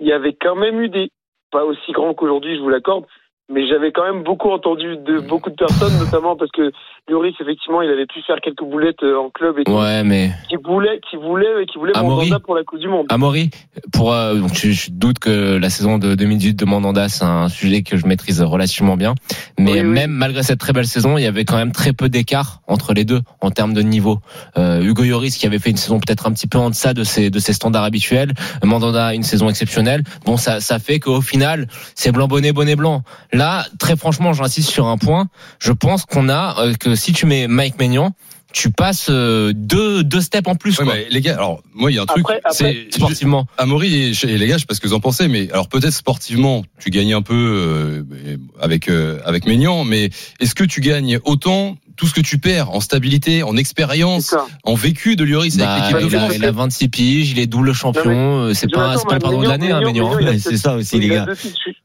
il 0.00 0.06
y 0.06 0.12
avait 0.12 0.32
quand 0.40 0.54
même 0.56 0.80
eu 0.80 0.88
des, 0.88 1.10
pas 1.50 1.64
aussi 1.64 1.92
grands 1.92 2.14
qu'aujourd'hui, 2.14 2.56
je 2.56 2.60
vous 2.62 2.68
l'accorde, 2.68 3.04
mais 3.52 3.66
j'avais 3.68 3.92
quand 3.92 4.04
même 4.04 4.22
beaucoup 4.22 4.50
entendu 4.50 4.96
de 4.96 5.20
beaucoup 5.20 5.50
de 5.50 5.54
personnes, 5.56 5.96
notamment 5.98 6.36
parce 6.36 6.50
que 6.50 6.72
Lloris, 7.08 7.34
effectivement, 7.40 7.82
il 7.82 7.90
avait 7.90 8.06
pu 8.06 8.22
faire 8.26 8.36
quelques 8.42 8.64
boulettes 8.64 9.02
euh, 9.02 9.18
en 9.18 9.28
club 9.28 9.58
et 9.58 9.64
tout, 9.64 9.72
Ouais, 9.72 10.02
mais 10.02 10.30
qui 10.48 10.56
voulait, 10.56 11.00
qui 11.10 11.16
voulait, 11.16 11.66
qui 11.70 11.78
voulait. 11.78 11.92
Mandanda 11.94 12.40
pour 12.40 12.54
la 12.54 12.62
Coupe 12.64 12.78
du 12.80 12.88
Monde. 12.88 13.06
Amaury, 13.10 13.50
pour 13.92 14.12
euh, 14.14 14.36
je, 14.54 14.70
je 14.70 14.90
doute 14.90 15.18
que 15.18 15.56
la 15.58 15.68
saison 15.68 15.98
de 15.98 16.14
2018 16.14 16.54
de 16.54 16.64
Mandanda 16.64 17.08
c'est 17.10 17.24
un 17.24 17.48
sujet 17.50 17.82
que 17.82 17.98
je 17.98 18.06
maîtrise 18.06 18.40
relativement 18.42 18.96
bien, 18.96 19.14
mais 19.58 19.72
Oui, 19.72 19.78
oui. 19.80 19.84
même 19.84 20.10
malgré 20.12 20.42
cette 20.42 20.58
très 20.60 20.72
belle 20.72 20.86
saison, 20.86 21.18
il 21.18 21.22
y 21.24 21.26
avait 21.26 21.44
quand 21.44 21.56
même 21.56 21.72
très 21.72 21.92
peu 21.92 22.08
d'écart 22.08 22.60
entre 22.66 22.94
les 22.94 23.04
deux 23.04 23.20
en 23.42 23.50
termes 23.50 23.74
de 23.74 23.82
niveau. 23.82 24.20
Euh, 24.56 24.80
Hugo 24.82 25.02
Lloris 25.02 25.36
qui 25.36 25.46
avait 25.46 25.58
fait 25.58 25.70
une 25.70 25.76
saison 25.76 26.00
peut-être 26.00 26.26
un 26.26 26.32
petit 26.32 26.46
peu 26.46 26.56
en 26.58 26.70
deçà 26.70 26.94
de 26.94 27.04
ses 27.04 27.28
de 27.28 27.38
ses 27.38 27.52
standards 27.52 27.84
habituels, 27.84 28.32
Mandanda 28.62 29.12
une 29.14 29.22
saison 29.22 29.50
exceptionnelle. 29.50 30.02
Bon, 30.24 30.38
ça 30.38 30.60
ça 30.60 30.78
fait 30.78 30.98
qu'au 31.00 31.20
final 31.20 31.66
c'est 31.94 32.12
blanc 32.12 32.28
bonnet 32.28 32.52
bonnet 32.52 32.76
blanc. 32.76 33.02
Là, 33.34 33.66
très 33.78 33.96
franchement, 33.96 34.32
j'insiste 34.32 34.70
sur 34.70 34.86
un 34.86 34.96
point. 34.98 35.28
Je 35.58 35.72
pense 35.72 36.04
qu'on 36.04 36.28
a 36.28 36.56
euh, 36.60 36.74
que 36.74 36.94
si 36.94 37.12
tu 37.12 37.26
mets 37.26 37.46
Mike 37.48 37.78
Maignan, 37.78 38.12
tu 38.52 38.70
passes 38.70 39.08
euh, 39.10 39.52
deux 39.52 40.04
deux 40.04 40.20
steps 40.20 40.46
en 40.48 40.54
plus 40.54 40.78
Ouais, 40.78 40.84
quoi, 40.84 40.94
mais 40.94 41.06
les 41.10 41.20
gars, 41.20 41.34
alors 41.34 41.60
moi 41.74 41.90
il 41.90 41.96
y 41.96 41.98
a 41.98 42.02
un 42.02 42.06
truc, 42.06 42.24
Après- 42.24 42.40
c'est 42.52 42.86
sportivement. 42.94 43.46
Amaury 43.58 43.92
et, 43.92 44.12
et 44.28 44.38
les 44.38 44.46
gars, 44.46 44.54
je 44.54 44.60
sais 44.60 44.66
pas 44.66 44.74
ce 44.74 44.80
que 44.80 44.86
vous 44.86 44.94
en 44.94 45.00
pensez, 45.00 45.26
mais 45.26 45.50
alors 45.50 45.68
peut-être 45.68 45.92
sportivement, 45.92 46.64
tu 46.78 46.90
gagnes 46.90 47.14
un 47.14 47.22
peu 47.22 47.34
euh, 47.34 48.36
avec 48.60 48.88
euh, 48.88 49.18
avec 49.24 49.46
Maignan, 49.46 49.82
mais 49.82 50.10
est-ce 50.38 50.54
que 50.54 50.62
tu 50.64 50.80
gagnes 50.80 51.18
autant 51.24 51.76
tout 51.96 52.06
ce 52.06 52.14
que 52.14 52.20
tu 52.20 52.38
perds 52.38 52.70
en 52.70 52.80
stabilité, 52.80 53.42
en 53.44 53.56
expérience, 53.56 54.34
en 54.64 54.74
vécu 54.74 55.14
de 55.16 55.24
Lloris 55.24 55.56
Bah, 55.56 55.72
avec 55.74 55.94
l'équipe 55.94 56.08
de 56.08 56.12
il, 56.12 56.16
a, 56.16 56.20
France 56.20 56.32
il 56.36 56.44
a 56.44 56.50
26 56.52 56.88
piges, 56.88 57.30
il 57.32 57.38
est 57.40 57.46
double 57.46 57.72
champion. 57.72 58.46
Euh, 58.46 58.54
c'est 58.54 58.68
pas, 58.70 58.94
pas 59.08 59.14
le 59.14 59.20
pardon 59.20 59.42
de 59.42 59.48
l'année, 59.48 59.70
hein, 59.72 59.80
Maignan- 59.80 60.10
c'est 60.40 60.56
ça 60.56 60.74
aussi, 60.76 60.96
il, 60.96 61.02
les 61.02 61.08
gars. 61.08 61.26
deux 61.26 61.34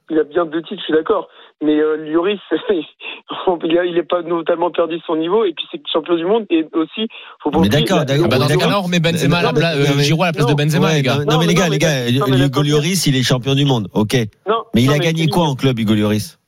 il 0.10 0.20
a 0.20 0.24
bien 0.24 0.46
deux 0.46 0.62
titres, 0.62 0.80
je 0.82 0.86
suis 0.86 0.94
d'accord. 0.94 1.28
Mais 1.62 1.78
euh, 1.80 1.98
Lloris, 2.12 2.40
il 2.70 3.78
a- 3.78 3.86
il 3.86 3.98
est 3.98 4.04
pas 4.04 4.24
totalement 4.24 4.72
perdu 4.72 4.98
de 4.98 5.02
son 5.06 5.16
niveau. 5.18 5.44
Et 5.46 5.54
puis 5.54 5.66
c'est 5.72 5.82
champion 5.92 6.16
du 6.16 6.26
monde. 6.26 6.46
Et 6.50 6.66
aussi, 6.74 7.08
faut 7.44 7.52
pas 7.52 7.60
Mais 7.60 7.68
oublier, 7.68 7.84
d'accord, 7.84 8.06
d'accord. 8.06 8.26
Ah 8.32 8.38
bah, 8.40 8.48
D'accord. 8.48 8.80
on 8.80 8.82
remet 8.84 9.00
Benzema 9.00 9.38
à 9.40 9.44
la 9.44 9.54
place, 9.54 9.76
euh, 9.76 10.00
Giroud 10.00 10.24
à 10.24 10.26
la 10.28 10.32
place 10.34 10.46
non, 10.46 10.54
de 10.54 10.58
Benzema, 10.64 10.88
Ouais, 10.88 10.94
les 10.96 11.02
gars. 11.02 11.16
non, 11.18 11.26
Non, 11.26 11.34
non, 11.34 11.40
mais 11.40 11.48
les 11.48 11.54
gars, 11.54 11.66
non, 11.66 11.72
les 11.72 11.78
gars, 11.80 12.10
Hugo. 12.10 12.64
Lloris, 12.64 13.06
il 13.08 13.16
est 13.16 13.24
champion 13.24 13.56
du 13.56 13.66
monde, 13.66 13.88
ok. 13.94 14.16
Non, 14.48 14.64
Mais 14.74 14.82
il 14.84 14.88
non, 14.88 14.94
a 14.96 15.00
gagné 15.00 15.28
quoi 15.28 15.44
en 15.46 15.56
club, 15.56 15.78
Hugo 15.80 15.94
Lloris? 15.96 16.40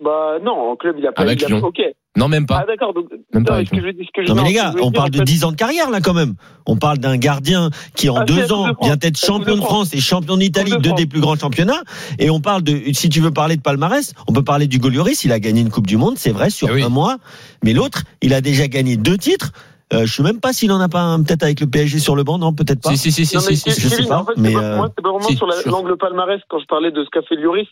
Bah 0.00 0.38
non, 0.42 0.52
en 0.70 0.76
club, 0.76 0.96
il 0.98 1.06
a 1.06 1.12
pas. 1.12 1.22
Avec 1.22 1.40
il 1.40 1.46
a- 1.46 1.48
Lyon. 1.48 1.60
Ok. 1.66 1.80
Non, 2.16 2.26
même 2.28 2.46
Ah 2.50 2.60
pas. 2.60 2.66
d'accord. 2.66 2.94
Donc, 2.94 3.06
Même 3.32 3.44
pas 3.44 3.58
non, 3.60 3.64
ce 3.66 3.70
que 3.70 3.76
je, 3.76 3.90
ce 3.92 4.10
que 4.12 4.24
je- 4.24 4.28
Non 4.28 4.34
mais 4.34 4.48
les 4.48 4.54
gars, 4.54 4.72
on 4.82 4.90
parle 4.90 5.10
de 5.10 5.18
fait, 5.18 5.24
10 5.24 5.44
ans 5.44 5.52
de 5.52 5.56
carrière 5.56 5.88
là 5.90 6.00
quand 6.00 6.14
même. 6.14 6.34
On 6.66 6.76
parle 6.76 6.98
d'un 6.98 7.16
gardien 7.16 7.70
qui 7.94 8.08
en 8.08 8.16
Ah, 8.16 8.24
deux 8.24 8.52
ans 8.52 8.68
de 8.70 8.74
vient 8.82 8.96
d'être 8.96 9.18
champion 9.18 9.54
de 9.54 9.60
de 9.60 9.64
France 9.64 9.94
et 9.94 10.00
champion 10.00 10.36
d'Italie, 10.36 10.72
de 10.72 10.76
deux 10.78 10.92
des 10.94 11.06
plus 11.06 11.20
grands 11.20 11.36
championnats. 11.36 11.82
Et 12.18 12.30
on 12.30 12.40
parle 12.40 12.62
de, 12.62 12.76
si 12.92 13.08
tu 13.08 13.20
veux 13.20 13.30
parler 13.30 13.56
de 13.56 13.62
palmarès, 13.62 14.14
on 14.26 14.32
peut 14.32 14.42
parler 14.42 14.66
du 14.66 14.78
Lloris. 14.78 15.24
Il 15.24 15.32
a 15.32 15.38
gagné 15.38 15.60
une 15.60 15.70
Coupe 15.70 15.86
du 15.86 15.96
Monde, 15.96 16.16
c'est 16.18 16.32
vrai, 16.32 16.50
sur 16.50 16.68
Eh 16.70 16.74
oui. 16.74 16.82
un 16.82 16.88
mois. 16.88 17.18
Mais 17.62 17.72
l'autre, 17.72 18.02
il 18.22 18.34
a 18.34 18.40
déjà 18.40 18.66
gagné 18.66 18.96
deux 18.96 19.18
titres. 19.18 19.52
Euh, 19.92 20.04
je 20.04 20.12
sais 20.12 20.22
même 20.22 20.40
pas 20.40 20.52
s'il 20.52 20.72
en 20.72 20.80
a 20.80 20.88
pas 20.88 21.00
un, 21.00 21.22
peut-être 21.22 21.44
avec 21.44 21.60
le 21.60 21.66
PSG 21.66 21.98
sur 21.98 22.14
le 22.16 22.22
banc, 22.24 22.36
non, 22.38 22.52
peut-être 22.52 22.82
pas. 22.82 22.90
Si, 22.90 22.98
si, 22.98 23.12
si, 23.12 23.24
si, 23.26 23.36
Non, 23.36 23.42
mais 23.48 23.54
si, 23.56 23.70
si, 23.70 23.80
je 23.80 23.88
sais 23.88 24.04
pas, 24.06 24.18
en 24.18 24.24
fait, 24.26 24.32
mais, 24.36 24.52
pas- 24.52 24.60
euh, 24.62 24.76
moi, 24.76 24.88
c'est 24.94 25.02
pas 25.02 25.10
vraiment 25.10 25.28
si, 25.28 25.36
sur 25.36 25.46
l'angle 25.66 25.96
palmarès 25.96 26.40
quand 26.48 26.58
je 26.58 26.66
parlais 26.66 26.90
de 26.90 27.04
ce 27.04 27.08
qu'a 27.10 27.22
fait 27.22 27.36
Lloris. 27.36 27.68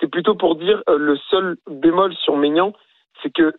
C'est 0.00 0.10
plutôt 0.10 0.34
pour 0.34 0.56
dire 0.56 0.82
euh, 0.88 0.96
le 0.98 1.16
seul 1.30 1.58
bémol 1.70 2.12
sur 2.24 2.36
Maignan, 2.36 2.72
c'est 3.22 3.32
que 3.32 3.54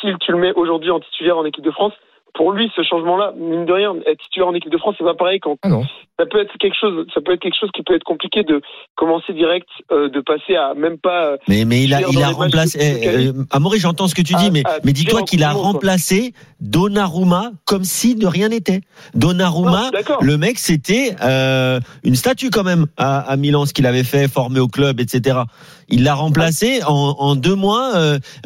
si 0.00 0.14
tu 0.20 0.32
le 0.32 0.38
mets 0.38 0.52
aujourd'hui 0.54 0.90
en 0.90 1.00
titulaire 1.00 1.38
en 1.38 1.44
équipe 1.44 1.64
de 1.64 1.70
France, 1.70 1.92
pour 2.38 2.52
lui, 2.52 2.70
ce 2.74 2.82
changement-là, 2.82 3.32
mine 3.36 3.66
de 3.66 3.72
rien, 3.72 3.92
être 4.06 4.18
titulaire 4.24 4.48
en 4.48 4.54
équipe 4.54 4.72
de 4.72 4.78
France, 4.78 4.94
c'est 4.96 5.04
pas 5.04 5.14
pareil 5.14 5.40
quand 5.40 5.56
Ah 5.62 5.68
non. 5.68 5.82
ça 6.18 6.24
peut 6.24 6.40
être 6.40 6.56
quelque 6.58 6.76
chose, 6.80 7.04
ça 7.12 7.20
peut 7.20 7.32
être 7.34 7.40
quelque 7.42 7.58
chose 7.60 7.68
qui 7.74 7.82
peut 7.82 7.94
être 7.94 8.04
compliqué 8.04 8.44
de 8.44 8.62
commencer 8.94 9.32
direct, 9.34 9.68
euh, 9.92 10.08
de 10.08 10.20
passer 10.20 10.54
à 10.56 10.72
même 10.74 10.96
pas. 10.98 11.32
euh, 11.32 11.36
Mais, 11.48 11.64
mais 11.66 11.82
il 11.84 11.92
a, 11.92 12.00
il 12.10 12.22
a 12.22 12.28
remplacé. 12.30 12.78
eh, 12.80 13.00
qualif. 13.04 13.30
euh, 13.36 13.44
Amaury, 13.50 13.78
j'entends 13.80 14.08
ce 14.08 14.14
que 14.14 14.22
tu 14.22 14.34
À- 14.34 14.38
dis, 14.38 14.50
mais, 14.50 14.62
à 14.64 14.78
mais 14.84 14.92
dis-toi 14.94 15.22
qu'il 15.22 15.42
a 15.44 15.48
Monde, 15.52 15.62
quoi. 15.62 15.72
remplacé 15.72 16.32
Donnarumma 16.60 17.50
comme 17.66 17.84
si 17.84 18.14
de 18.14 18.26
rien 18.26 18.48
n'était. 18.50 18.80
non, 19.14 19.20
Donnarumma, 19.28 19.90
d'accord. 19.92 20.22
le 20.22 20.38
mec, 20.38 20.58
c'était 20.58 21.16
euh, 21.22 21.80
une 22.04 22.14
statue 22.14 22.50
quand 22.50 22.62
même 22.64 22.86
à, 22.96 23.18
à 23.20 23.36
Milan, 23.36 23.66
ce 23.66 23.74
qu'il 23.74 23.86
avait 23.86 24.04
fait, 24.04 24.28
formé 24.28 24.60
au 24.60 24.68
club, 24.68 25.00
etc. 25.00 25.40
Il 25.88 26.04
l'a 26.04 26.14
remplacé 26.14 26.80
en, 26.86 27.16
en 27.18 27.34
deux 27.34 27.54
mois. 27.56 27.92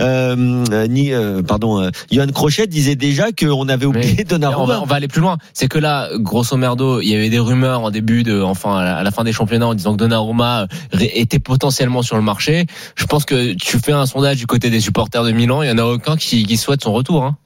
Euh, 0.00 0.86
ni, 0.88 1.10
pardon, 1.46 1.90
Johan 2.10 2.26
Crochet 2.32 2.66
disait 2.66 2.94
déjà 2.96 3.32
qu'on 3.32 3.68
avait 3.68 3.81
oublié 3.86 4.14
Mais 4.18 4.24
Donnarumma. 4.24 4.62
On 4.62 4.66
va, 4.66 4.80
on 4.82 4.86
va 4.86 4.96
aller 4.96 5.08
plus 5.08 5.20
loin. 5.20 5.38
C'est 5.54 5.68
que 5.68 5.78
là, 5.78 6.08
grosso 6.16 6.56
merdo, 6.56 7.00
il 7.00 7.08
y 7.08 7.14
avait 7.14 7.30
des 7.30 7.38
rumeurs 7.38 7.80
en 7.82 7.90
début 7.90 8.22
de, 8.22 8.40
enfin, 8.40 8.76
à 8.78 8.84
la- 8.84 8.96
à 8.96 9.02
la 9.02 9.10
fin 9.10 9.24
des 9.24 9.32
championnats 9.32 9.66
en 9.68 9.74
disant 9.74 9.92
que 9.92 9.98
Donnarumma 9.98 10.66
ré- 10.92 11.10
était 11.14 11.38
potentiellement 11.38 12.02
sur 12.02 12.16
le 12.16 12.22
marché. 12.22 12.66
Je 12.96 13.04
pense 13.06 13.24
que 13.24 13.54
tu 13.54 13.78
fais 13.78 13.92
un 13.92 14.06
sondage 14.06 14.36
du 14.38 14.46
côté 14.46 14.70
des 14.70 14.80
supporters 14.80 15.24
de 15.24 15.32
Milan, 15.32 15.62
il 15.62 15.68
y 15.68 15.72
en 15.72 15.78
a 15.78 15.84
aucun 15.84 16.16
qui, 16.16 16.44
qui 16.44 16.56
souhaite 16.56 16.82
son 16.82 16.92
retour. 16.92 17.24
Hein. 17.24 17.36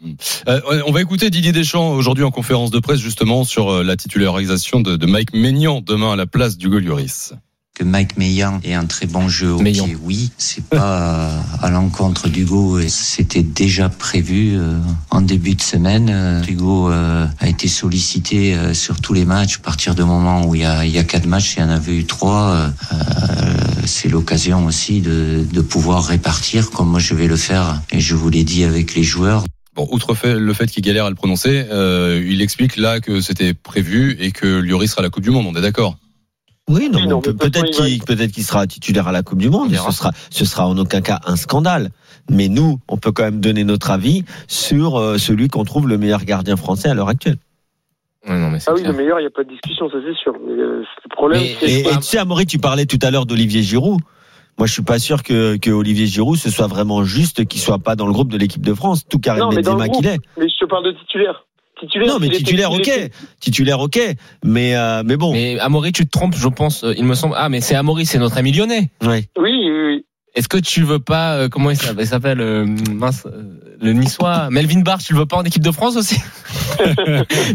Euh, 0.49 0.61
on 0.87 0.93
va 0.93 1.00
écouter 1.00 1.31
Didier 1.31 1.52
Deschamps 1.52 1.90
aujourd'hui 1.93 2.25
en 2.25 2.31
conférence 2.31 2.71
de 2.71 2.78
presse 2.78 3.00
justement 3.00 3.45
sur 3.45 3.71
euh, 3.71 3.83
la 3.83 3.97
titularisation 3.97 4.81
de, 4.81 4.97
de 4.97 5.07
Mike 5.07 5.35
Maignan 5.35 5.81
demain 5.85 6.12
à 6.12 6.16
la 6.16 6.26
place 6.26 6.57
d'Hugo 6.59 6.78
Lloris. 6.78 7.33
Que 7.76 7.85
Mike 7.85 8.16
Meillan 8.16 8.59
ait 8.64 8.73
un 8.73 8.87
très 8.87 9.06
bon 9.06 9.28
jeu 9.28 9.52
au 9.52 9.59
pied, 9.59 9.97
oui. 10.02 10.30
C'est 10.38 10.64
pas 10.64 11.28
à 11.61 11.68
l'encontre 11.71 12.28
d'Hugo. 12.30 12.78
et 12.78 12.88
C'était 12.88 13.42
déjà 13.42 13.90
prévu 13.90 14.54
euh, 14.56 14.78
en 15.11 15.21
début 15.21 15.54
de 15.54 15.61
semaine. 15.61 16.09
Euh, 16.11 16.42
Hugo 16.49 16.90
euh, 16.90 17.26
a 17.38 17.49
été 17.49 17.68
sollicité 17.68 18.54
euh, 18.54 18.73
sur 18.73 19.02
tous 19.02 19.12
les 19.12 19.26
matchs. 19.26 19.56
À 19.59 19.62
partir 19.62 19.95
du 19.95 20.04
moment 20.04 20.47
où 20.47 20.54
il 20.54 20.62
y 20.62 20.64
a, 20.64 20.87
il 20.87 20.90
y 20.90 20.97
a 20.99 21.04
quatre 21.04 21.26
matchs, 21.26 21.56
il 21.56 21.61
y 21.61 21.62
en 21.64 21.68
avait 21.68 21.95
eu 21.95 22.04
trois. 22.06 22.49
euh, 22.50 22.68
euh, 22.92 22.97
c'est 23.85 24.09
l'occasion 24.09 24.64
aussi 24.64 25.02
de, 25.02 25.45
de 25.52 25.61
pouvoir 25.61 26.06
répartir 26.06 26.71
comme 26.71 26.88
moi 26.88 26.99
je 26.99 27.14
vais 27.14 27.26
le 27.28 27.37
faire. 27.37 27.83
Et 27.92 28.00
je 28.00 28.14
vous 28.14 28.30
l'ai 28.30 28.42
dit 28.45 28.64
avec 28.64 28.95
les 28.95 29.02
joueurs. 29.04 29.45
Bon, 29.75 29.87
outre 29.92 30.14
fait, 30.14 30.38
le 30.38 30.54
fait 30.54 30.66
qu'il 30.68 30.83
galère 30.83 31.04
à 31.04 31.11
le 31.11 31.14
prononcer, 31.14 31.66
euh, 31.71 32.25
il 32.26 32.40
explique 32.40 32.78
là 32.78 33.00
que 33.00 33.21
c'était 33.21 33.52
prévu 33.52 34.16
et 34.18 34.33
que 34.33 34.47
Lloris 34.61 34.90
sera 34.92 35.02
à 35.02 35.04
la 35.04 35.11
Coupe 35.11 35.23
du 35.25 35.30
Monde. 35.30 35.45
On 35.47 35.54
est 35.54 35.61
d'accord? 35.61 35.99
Oui, 36.68 36.88
non, 36.90 36.99
Oui, 36.99 37.02
mais 37.04 37.11
non, 37.11 37.20
peut- 37.20 37.35
peut-être 37.35 37.70
qu'il 37.70 38.02
peut-être 38.02 38.32
qu'il 38.32 38.42
sera 38.42 38.66
titulaire 38.66 39.06
à 39.06 39.12
la 39.12 39.23
Coupe 39.23 39.38
du 39.38 39.50
Monde. 39.50 39.73
Ce 39.75 39.92
sera, 39.92 40.11
ce 40.30 40.44
sera 40.44 40.66
en 40.66 40.76
aucun 40.78 41.00
cas 41.00 41.20
un 41.25 41.37
scandale. 41.37 41.90
Mais 42.28 42.49
nous, 42.49 42.80
on 42.88 42.96
peut 42.96 43.12
quand 43.12 43.23
même 43.23 43.40
donner 43.40 43.62
notre 43.62 43.90
avis 43.92 44.25
sur 44.49 44.96
euh, 44.99 45.16
celui 45.16 45.46
qu'on 45.49 45.62
trouve 45.64 45.87
le 45.88 45.96
meilleur 45.96 46.25
gardien 46.25 46.56
français 46.56 46.88
à 46.88 46.94
l'heure 46.94 47.08
actuelle. 47.08 47.37
Ouais, 48.28 48.37
non, 48.37 48.50
mais 48.50 48.58
Ah 48.66 48.73
oui, 48.75 48.80
clair. 48.80 48.90
le 48.92 48.99
meilleur, 48.99 49.20
il 49.20 49.23
n'y 49.23 49.28
a 49.28 49.30
pas 49.30 49.44
de 49.44 49.49
discussion, 49.50 49.88
ça 49.88 49.99
c'est 50.04 50.16
sûr. 50.20 50.32
Mais 50.44 50.61
euh, 50.61 50.80
le 50.80 51.08
problème, 51.14 51.40
Mais- 51.62 51.80
Et, 51.80 51.82
tu 51.85 52.02
sais, 52.02 52.18
Amaury, 52.18 52.46
tu 52.46 52.58
parlais 52.58 52.87
tout 52.87 52.99
à 53.02 53.12
l'heure 53.12 53.26
d'Olivier 53.26 53.62
Giroud. 53.62 54.00
Moi, 54.58 54.66
je 54.66 54.73
suis 54.73 54.82
pas 54.82 54.99
sûr 54.99 55.23
que, 55.23 55.56
que 55.58 55.70
Olivier 55.70 56.06
Giroud, 56.06 56.37
ce 56.37 56.50
soit 56.50 56.66
vraiment 56.66 57.04
juste 57.04 57.44
qu'il 57.46 57.61
soit 57.61 57.78
pas 57.78 57.94
dans 57.94 58.06
le 58.06 58.12
groupe 58.12 58.32
de 58.32 58.38
l'équipe 58.38 58.64
de 58.64 58.75
France, 58.75 59.06
tout 59.08 59.20
Karim 59.20 59.42
Non, 59.44 59.50
mais 59.52 59.62
dans 59.62 59.73
le 59.75 59.78
Benzema 59.78 59.88
groupe. 59.88 60.02
qu'il 60.02 60.11
est. 60.12 60.18
mais 60.38 60.49
je 60.49 60.56
te 60.58 60.64
parle 60.68 60.85
de 60.87 60.92
titulaire. 60.99 61.44
Titulaire. 61.78 62.09
Non, 62.09 62.18
mais 62.18 62.30
titulaire, 62.30 62.73
ok. 62.73 62.90
Titulaire, 63.40 63.80
ok. 63.80 63.99
Mais, 64.45 64.75
euh, 64.76 65.02
mais 65.04 65.16
bon. 65.16 65.33
Mais 65.33 65.59
Amaury, 65.61 65.92
tu 65.92 66.06
te 66.06 66.11
trompes, 66.11 66.35
je 66.37 66.49
pense. 66.49 66.85
euh, 66.85 66.95
Il 66.97 67.04
me 67.04 67.14
semble. 67.14 67.35
Ah, 67.37 67.49
mais 67.49 67.61
c'est 67.61 67.75
Amaury, 67.75 68.06
c'est 68.06 68.18
notre 68.18 68.38
ami 68.38 68.52
lyonnais. 68.52 68.90
Oui, 69.02 69.26
oui, 69.38 69.71
oui. 69.71 70.04
Est-ce 70.35 70.49
que 70.49 70.59
tu 70.59 70.83
veux 70.83 70.99
pas, 70.99 71.37
euh, 71.37 71.49
comment 71.49 71.71
il 71.71 71.76
s'appelle, 71.76 72.04
il 72.04 72.06
s'appelle 72.06 72.40
euh, 72.42 72.66
mince, 72.92 73.25
euh, 73.26 73.42
le 73.80 73.92
niçois, 73.95 74.49
Melvin 74.50 74.80
Barr, 74.80 74.99
tu 74.99 75.14
le 75.14 75.18
veux 75.21 75.26
pas 75.26 75.37
en 75.38 75.45
équipe 75.45 75.62
de 75.62 75.71
France 75.71 75.97
aussi 75.97 76.16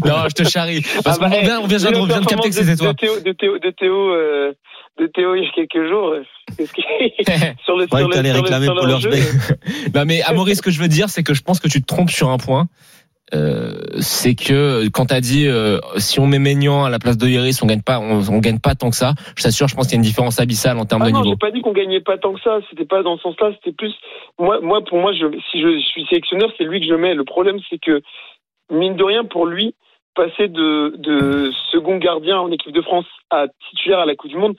Non, 0.04 0.24
je 0.28 0.34
te 0.34 0.42
charrie. 0.48 0.82
Parce 1.04 1.18
Ah 1.20 1.28
bah, 1.28 1.30
qu'on 1.30 1.42
vient, 1.42 1.60
on 1.60 1.66
vient, 1.66 1.78
vu 1.78 1.86
on 1.96 2.06
vient 2.06 2.20
de 2.20 2.26
capter 2.26 2.48
que 2.48 2.54
c'était 2.54 2.76
toi. 2.76 2.92
De 2.92 2.98
Théo, 2.98 3.20
de 3.20 3.32
Théo, 3.32 3.58
de 3.58 3.70
Théo, 3.70 4.10
euh, 4.10 4.52
de 5.00 5.06
Théo 5.06 5.34
il 5.36 5.44
y 5.44 5.46
a 5.46 5.50
quelques 5.54 5.88
jours. 5.88 6.14
Que- 6.58 6.64
sur 7.64 7.76
le, 7.76 7.84
Ouais, 7.84 8.00
sur 8.00 8.08
le, 8.08 8.14
sur 8.14 8.22
le- 8.22 8.30
réclamer 8.32 8.66
sur 8.66 8.74
pour 8.74 8.84
leur 8.86 9.00
leur 9.00 9.00
jeu, 9.00 9.12
jeu. 9.12 9.56
Non 9.94 10.04
mais 10.04 10.22
Amaury, 10.22 10.56
ce 10.56 10.62
que 10.62 10.70
je 10.72 10.80
veux 10.80 10.88
dire, 10.88 11.08
c'est 11.08 11.22
que 11.22 11.34
je 11.34 11.42
pense 11.42 11.60
que 11.60 11.68
tu 11.68 11.80
te 11.80 11.86
trompes 11.86 12.10
sur 12.10 12.30
un 12.30 12.38
point. 12.38 12.66
Euh, 13.34 13.72
c'est 14.00 14.34
que 14.34 14.88
quand 14.90 15.06
t'as 15.06 15.20
dit 15.20 15.46
euh, 15.48 15.78
si 15.96 16.20
on 16.20 16.26
met 16.26 16.38
Maignan 16.38 16.84
à 16.84 16.90
la 16.90 16.98
place 16.98 17.16
de 17.16 17.26
Iris, 17.26 17.62
on 17.62 17.66
gagne 17.66 17.80
pas, 17.82 17.98
on, 17.98 18.20
on 18.28 18.38
gagne 18.38 18.58
pas 18.58 18.74
tant 18.74 18.90
que 18.90 18.96
ça. 18.96 19.14
Je 19.36 19.42
t'assure, 19.42 19.68
je 19.68 19.74
pense 19.74 19.86
qu'il 19.86 19.94
y 19.94 19.96
a 19.96 20.00
une 20.00 20.06
différence 20.06 20.38
abyssale 20.38 20.78
en 20.78 20.84
termes 20.84 21.02
Ah 21.02 21.06
de 21.06 21.12
non, 21.12 21.22
niveau. 21.22 21.30
j'ai 21.34 21.38
pas 21.38 21.50
dit 21.50 21.62
qu'on 21.62 21.72
gagnait 21.72 22.00
pas 22.00 22.18
tant 22.18 22.34
que 22.34 22.40
ça. 22.42 22.58
C'était 22.68 22.84
pas 22.84 23.02
dans 23.02 23.16
ce 23.16 23.22
sens-là. 23.22 23.52
C'était 23.54 23.72
plus 23.74 23.94
moi, 24.38 24.60
moi 24.60 24.82
pour 24.84 24.98
moi, 24.98 25.12
je, 25.14 25.26
si 25.50 25.60
je 25.62 25.78
suis 25.80 26.04
sélectionneur, 26.10 26.50
c'est 26.58 26.64
lui 26.64 26.80
que 26.80 26.86
je 26.86 26.94
mets. 26.94 27.14
Le 27.14 27.24
problème, 27.24 27.58
c'est 27.70 27.78
que 27.78 28.02
mine 28.70 28.96
de 28.96 29.04
rien, 29.04 29.24
pour 29.24 29.46
lui, 29.46 29.74
passer 30.14 30.48
de, 30.48 30.94
de 30.98 31.50
second 31.70 31.96
gardien 31.96 32.38
en 32.38 32.50
équipe 32.50 32.72
de 32.74 32.82
France 32.82 33.06
à 33.30 33.46
titulaire 33.70 34.00
à 34.00 34.06
la 34.06 34.14
Coupe 34.14 34.30
du 34.30 34.36
Monde, 34.36 34.56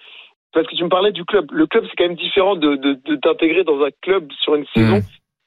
parce 0.52 0.66
que 0.68 0.76
tu 0.76 0.84
me 0.84 0.90
parlais 0.90 1.12
du 1.12 1.26
club. 1.26 1.52
Le 1.52 1.68
club, 1.68 1.84
c'est 1.86 1.96
quand 1.96 2.08
même 2.08 2.18
différent 2.18 2.56
de, 2.56 2.76
de, 2.76 3.00
de 3.06 3.16
t'intégrer 3.18 3.64
dans 3.64 3.82
un 3.84 3.90
club 4.02 4.32
sur 4.42 4.56
une 4.56 4.66
saison 4.74 4.96
Mhm. 4.98 5.04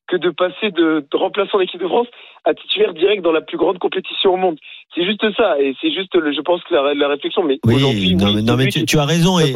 Que 0.09 0.17
de 0.17 0.31
passer 0.31 0.71
de, 0.71 1.05
de 1.11 1.17
remplaçant 1.17 1.59
l'équipe 1.59 1.81
de 1.81 1.89
France 1.89 2.07
à 2.47 2.55
titulaire 2.55 2.95
direct 2.95 3.23
dans 3.23 3.33
la 3.33 3.41
plus 3.41 3.59
grande 3.59 3.79
compétition 3.79 4.35
au 4.35 4.37
monde. 4.37 4.57
C'est 4.95 5.05
juste 5.05 5.25
ça, 5.37 5.61
et 5.61 5.75
c'est 5.81 5.93
juste, 5.93 6.15
le, 6.15 6.33
je 6.33 6.41
pense, 6.41 6.63
que 6.63 6.73
la, 6.73 6.95
la 6.95 7.09
réflexion. 7.09 7.43
Mais 7.45 7.59
aujourd'hui, 7.65 8.11
Oui, 8.11 8.15
non, 8.15 8.27
oui, 8.29 8.35
mais, 8.37 8.43
non, 8.43 8.57
tu, 8.87 8.99
as 8.99 9.05
raison. 9.05 9.39
Et, 9.41 9.53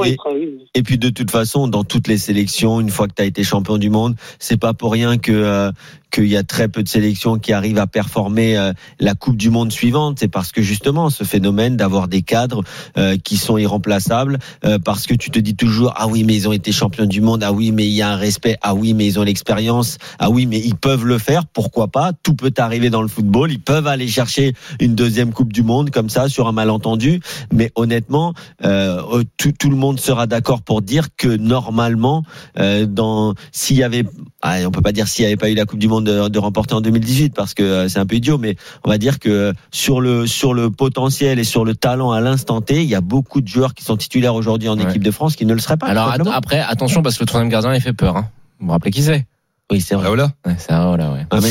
et, 0.75 0.83
puis 0.83 0.99
de 0.99 1.09
toute 1.09 1.31
façon, 1.31 1.69
dans 1.69 1.85
toutes 1.85 2.09
les 2.09 2.19
sélections, 2.19 2.81
une 2.81 2.91
fois 2.91 3.07
que 3.07 3.15
tu 3.15 3.23
as 3.23 3.27
été 3.27 3.45
champion 3.45 3.79
du 3.79 3.91
monde, 3.91 4.17
c'est 4.39 4.61
pas 4.61 4.75
pour 4.75 4.93
rien 4.93 5.19
que 5.19 5.31
euh, 5.33 5.71
qu'il 6.11 6.27
y 6.27 6.37
a 6.37 6.43
très 6.43 6.69
peu 6.69 6.83
de 6.83 6.89
sélections 6.89 7.39
qui 7.39 7.53
arrivent 7.53 7.79
à 7.79 7.87
performer 7.87 8.59
euh, 8.59 8.73
la 8.99 9.15
Coupe 9.15 9.37
du 9.37 9.51
Monde 9.51 9.71
suivante. 9.71 10.19
C'est 10.19 10.31
parce 10.31 10.51
que 10.51 10.61
justement, 10.61 11.09
ce 11.09 11.23
phénomène 11.23 11.77
d'avoir 11.77 12.09
des 12.09 12.23
cadres 12.23 12.65
euh, 12.99 13.17
qui 13.17 13.37
sont 13.37 13.57
irremplaçables, 13.57 14.39
parce 14.85 15.07
que 15.07 15.15
tu 15.15 15.31
te 15.31 15.39
dis 15.39 15.55
toujours 15.55 15.93
ah 15.97 16.07
oui 16.09 16.25
mais 16.25 16.35
ils 16.35 16.49
ont 16.49 16.53
été 16.53 16.73
champions 16.73 17.07
du 17.07 17.21
monde, 17.21 17.43
ah 17.45 17.53
oui 17.53 17.71
mais 17.71 17.85
il 17.85 17.93
y 17.93 18.03
a 18.03 18.11
un 18.11 18.17
respect, 18.17 18.57
ah 18.63 18.75
oui 18.75 18.95
mais 18.95 19.07
ils 19.07 19.19
ont 19.19 19.23
l'expérience, 19.23 19.99
ah 20.19 20.29
oui 20.29 20.40
mais 20.47 20.59
ils 20.61 20.75
peuvent 20.77 21.05
le 21.05 21.19
faire, 21.19 21.47
pourquoi 21.47 21.89
pas 21.89 22.13
Tout 22.23 22.35
peut 22.35 22.53
arriver 22.59 22.91
dans 22.91 23.03
le 23.03 23.09
football. 23.09 23.51
Ils 23.53 23.61
peuvent 23.61 23.87
aller 23.87 24.09
chercher 24.09 24.55
une 24.81 24.95
deuxième 24.95 25.33
Coupe 25.33 25.53
du 25.53 25.63
Monde 25.63 25.91
comme 25.91 26.09
ça 26.09 26.29
sur 26.29 26.47
un 26.49 26.53
malentendu. 26.53 27.21
Mais 27.53 27.71
honnêtement, 27.75 28.35
euh, 28.65 29.23
tout, 29.37 29.53
tout 29.53 29.71
le 29.71 29.77
monde 29.77 29.99
sera 30.01 30.27
d'accord 30.27 30.63
pour 30.63 30.83
dire 30.83 31.09
que 31.17 31.29
normalement, 31.29 32.23
euh, 32.59 32.87
dans 32.87 33.35
s'il 33.53 33.77
y 33.77 33.83
avait, 33.83 34.05
ah, 34.43 34.57
on 34.67 34.71
peut 34.71 34.83
pas 34.83 34.93
dire 34.93 35.09
s'il 35.09 35.25
y 35.25 35.27
avait 35.27 35.37
pas 35.37 35.51
eu 35.51 35.55
la 35.55 35.65
Coupe 35.65 35.79
du 35.79 35.89
Monde 35.89 36.05
de, 36.07 36.29
de 36.29 36.39
remporter 36.39 36.75
en 36.75 36.81
2018 36.81 37.35
parce 37.35 37.55
que 37.55 37.63
euh, 37.63 37.89
c'est 37.89 37.99
un 37.99 38.07
peu 38.07 38.17
idiot, 38.17 38.39
mais 38.39 38.57
on 38.85 38.91
va 38.91 38.99
dire 38.99 39.19
que 39.19 39.53
sur 39.71 40.01
le 40.01 40.27
sur 40.27 40.55
le 40.55 40.71
potentiel 40.71 41.39
et 41.39 41.45
sur 41.45 41.65
le 41.65 41.75
talent 41.75 42.11
à 42.13 42.21
l'instant 42.21 42.61
T, 42.61 42.83
il 42.83 42.89
y 42.89 42.95
a 42.95 43.01
beaucoup 43.01 43.41
de 43.41 43.49
joueurs 43.49 43.75
qui 43.75 43.85
sont 43.85 43.97
titulaires 43.97 44.35
aujourd'hui 44.35 44.69
en 44.69 44.77
Ouais. 44.79 44.85
équipe 44.89 45.03
de 45.03 45.11
France 45.11 45.37
qui 45.37 45.45
ne 45.47 45.53
le 45.55 45.61
seraient 45.61 45.77
pas. 45.77 45.87
Alors 45.87 46.15
après, 46.33 46.61
attention 46.61 47.03
parce 47.03 47.17
que 47.17 47.23
le 47.23 47.27
troisième 47.27 47.51
gardien 47.51 47.75
il 47.75 47.81
fait 47.81 47.93
peur. 47.93 48.17
Hein. 48.17 48.29
Vous 48.61 48.67
vous 48.67 48.73
rappelez 48.73 48.91
qui 48.91 49.03
c'est? 49.03 49.27
Oui, 49.71 49.81
c'est 49.81 49.95
Ah, 49.95 49.99
vrai. 49.99 50.07
voilà. 50.09 50.33
ouais, 50.47 50.55
C'est 50.59 50.73
un 50.73 50.87
voilà, 50.89 51.13
ouais. 51.13 51.27
Ah, 51.31 51.39
mais- 51.43 51.51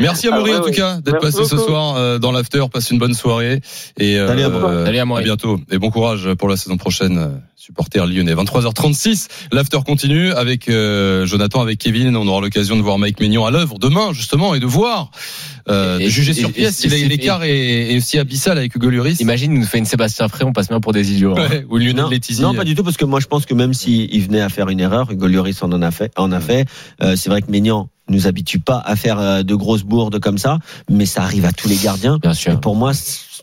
Merci 0.00 0.28
Ah, 0.30 0.34
Amaury 0.34 0.52
ouais, 0.52 0.56
en 0.58 0.62
tout 0.62 0.70
cas 0.70 1.00
d'être 1.00 1.20
passé 1.20 1.44
ce 1.44 1.54
beaucoup. 1.54 1.68
soir 1.68 1.96
euh, 1.96 2.18
dans 2.18 2.32
l'after. 2.32 2.64
Passe 2.72 2.90
une 2.90 2.98
bonne 2.98 3.14
soirée 3.14 3.60
et 3.98 4.16
euh, 4.18 4.26
Amaury. 5.00 5.22
à 5.22 5.24
bientôt 5.24 5.60
et 5.70 5.78
bon 5.78 5.90
courage 5.90 6.32
pour 6.34 6.48
la 6.48 6.56
saison 6.56 6.76
prochaine. 6.76 7.40
Supporter 7.68 8.06
lyonnais. 8.06 8.32
23h36, 8.34 9.26
l'after 9.52 9.80
continue 9.84 10.32
avec 10.32 10.70
euh, 10.70 11.26
Jonathan, 11.26 11.60
avec 11.60 11.76
Kevin. 11.78 12.16
On 12.16 12.26
aura 12.26 12.40
l'occasion 12.40 12.76
de 12.76 12.80
voir 12.80 12.96
Mike 12.98 13.20
Maignan 13.20 13.44
à 13.44 13.50
l'œuvre 13.50 13.78
demain 13.78 14.14
justement 14.14 14.54
et 14.54 14.58
de 14.58 14.64
voir, 14.64 15.10
euh, 15.68 15.98
Et- 15.98 16.04
de 16.06 16.08
juger 16.08 16.30
et- 16.30 16.34
sur 16.34 16.48
et- 16.48 16.52
pièce 16.52 16.82
et- 16.82 16.88
si 16.88 16.94
et- 17.04 17.08
l'écart 17.08 17.44
est, 17.44 17.92
est 17.92 17.96
aussi 17.98 18.18
abyssal 18.18 18.56
avec 18.56 18.74
Hugo 18.74 18.88
Lloris. 18.88 19.20
Imagine, 19.20 19.52
il 19.52 19.60
nous 19.60 19.66
fait 19.66 19.76
une 19.76 19.84
Sébastien 19.84 20.28
Frey, 20.28 20.44
on 20.44 20.54
passe 20.54 20.68
bien 20.68 20.80
pour 20.80 20.94
des 20.94 21.12
idiots. 21.12 21.34
hein. 21.36 21.46
Ouais, 21.46 21.66
ou 21.68 21.76
Lionel 21.76 21.96
Non, 22.06 22.08
non, 22.40 22.54
pas 22.54 22.64
du 22.64 22.74
tout, 22.74 22.82
parce 22.82 22.96
que 22.96 23.04
moi 23.04 23.20
je 23.20 23.26
pense 23.26 23.44
que 23.44 23.52
même 23.52 23.74
s'il 23.74 24.14
il 24.14 24.22
venait 24.22 24.40
à 24.40 24.48
faire 24.48 24.70
une 24.70 24.80
erreur, 24.80 25.10
Hugo 25.10 25.26
Lloris 25.26 25.62
en, 25.62 25.70
en 25.70 25.82
a 25.82 25.90
fait. 25.90 26.10
En 26.16 26.32
a 26.32 26.40
fait. 26.40 26.64
Euh, 27.02 27.16
c'est 27.16 27.28
vrai 27.28 27.42
que 27.42 27.50
Maignan 27.50 27.90
nous 28.08 28.26
habitue 28.26 28.60
pas 28.60 28.82
à 28.86 28.96
faire 28.96 29.18
euh, 29.20 29.42
de 29.42 29.54
grosses 29.54 29.82
bourdes 29.84 30.18
comme 30.20 30.38
ça, 30.38 30.58
mais 30.90 31.04
ça 31.04 31.22
arrive 31.22 31.44
à 31.44 31.52
tous 31.52 31.68
les 31.68 31.76
gardiens. 31.76 32.16
Bien 32.16 32.30
Et 32.32 32.34
sûr. 32.34 32.58
pour 32.60 32.76
moi, 32.76 32.92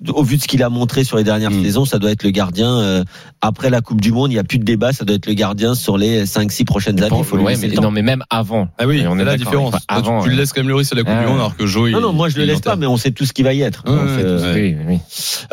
au 0.09 0.23
vu 0.23 0.37
de 0.37 0.41
ce 0.41 0.47
qu'il 0.47 0.63
a 0.63 0.69
montré 0.69 1.03
sur 1.03 1.17
les 1.17 1.23
dernières 1.23 1.51
Mm. 1.51 1.63
saisons, 1.63 1.85
ça 1.85 1.99
doit 1.99 2.11
être 2.11 2.23
le 2.23 2.31
gardien. 2.31 2.79
euh, 2.79 3.03
après 3.41 3.69
la 3.69 3.81
Coupe 3.81 4.01
du 4.01 4.11
Monde, 4.11 4.31
il 4.31 4.35
n'y 4.35 4.39
a 4.39 4.43
plus 4.43 4.57
de 4.59 4.63
débat, 4.63 4.91
ça 4.93 5.05
doit 5.05 5.15
être 5.15 5.27
le 5.27 5.33
gardien 5.33 5.75
sur 5.75 5.97
les 5.97 6.25
5-6 6.25 6.65
prochaines 6.65 7.01
années. 7.03 7.15
Il 7.19 7.23
faut 7.23 7.37
Ouais, 7.37 7.55
mais, 7.57 7.67
le 7.67 7.75
non, 7.81 7.91
mais 7.91 8.01
même 8.01 8.23
avant. 8.29 8.67
Ah 8.77 8.87
oui, 8.87 9.03
on 9.07 9.19
est 9.19 9.23
la 9.23 9.37
différence. 9.37 9.73
enfin, 9.89 10.01
tu- 10.01 10.09
le 10.29 10.33
ouais. 10.33 10.39
laisses 10.39 10.51
quand 10.53 10.61
même 10.61 10.69
Lloris 10.69 10.91
à 10.91 10.95
la 10.95 11.03
Coupe 11.03 11.11
Ah, 11.15 11.19
du 11.21 11.25
Monde 11.27 11.35
ouais. 11.35 11.39
alors 11.41 11.55
que 11.55 11.65
Joe. 11.67 11.91
Non, 11.91 12.01
non, 12.01 12.13
moi 12.13 12.29
je 12.29 12.37
le 12.37 12.45
laisse 12.45 12.61
pas, 12.61 12.75
mais 12.75 12.87
on 12.87 12.97
sait 12.97 13.11
tous 13.11 13.25
ce 13.25 13.33
qui 13.33 13.43
va 13.43 13.53
y 13.53 13.61
être. 13.61 13.83
Donc, 13.83 13.95
euh, 13.97 14.53
ouais. 14.53 14.75
Oui, 14.87 14.95
oui. 14.95 14.99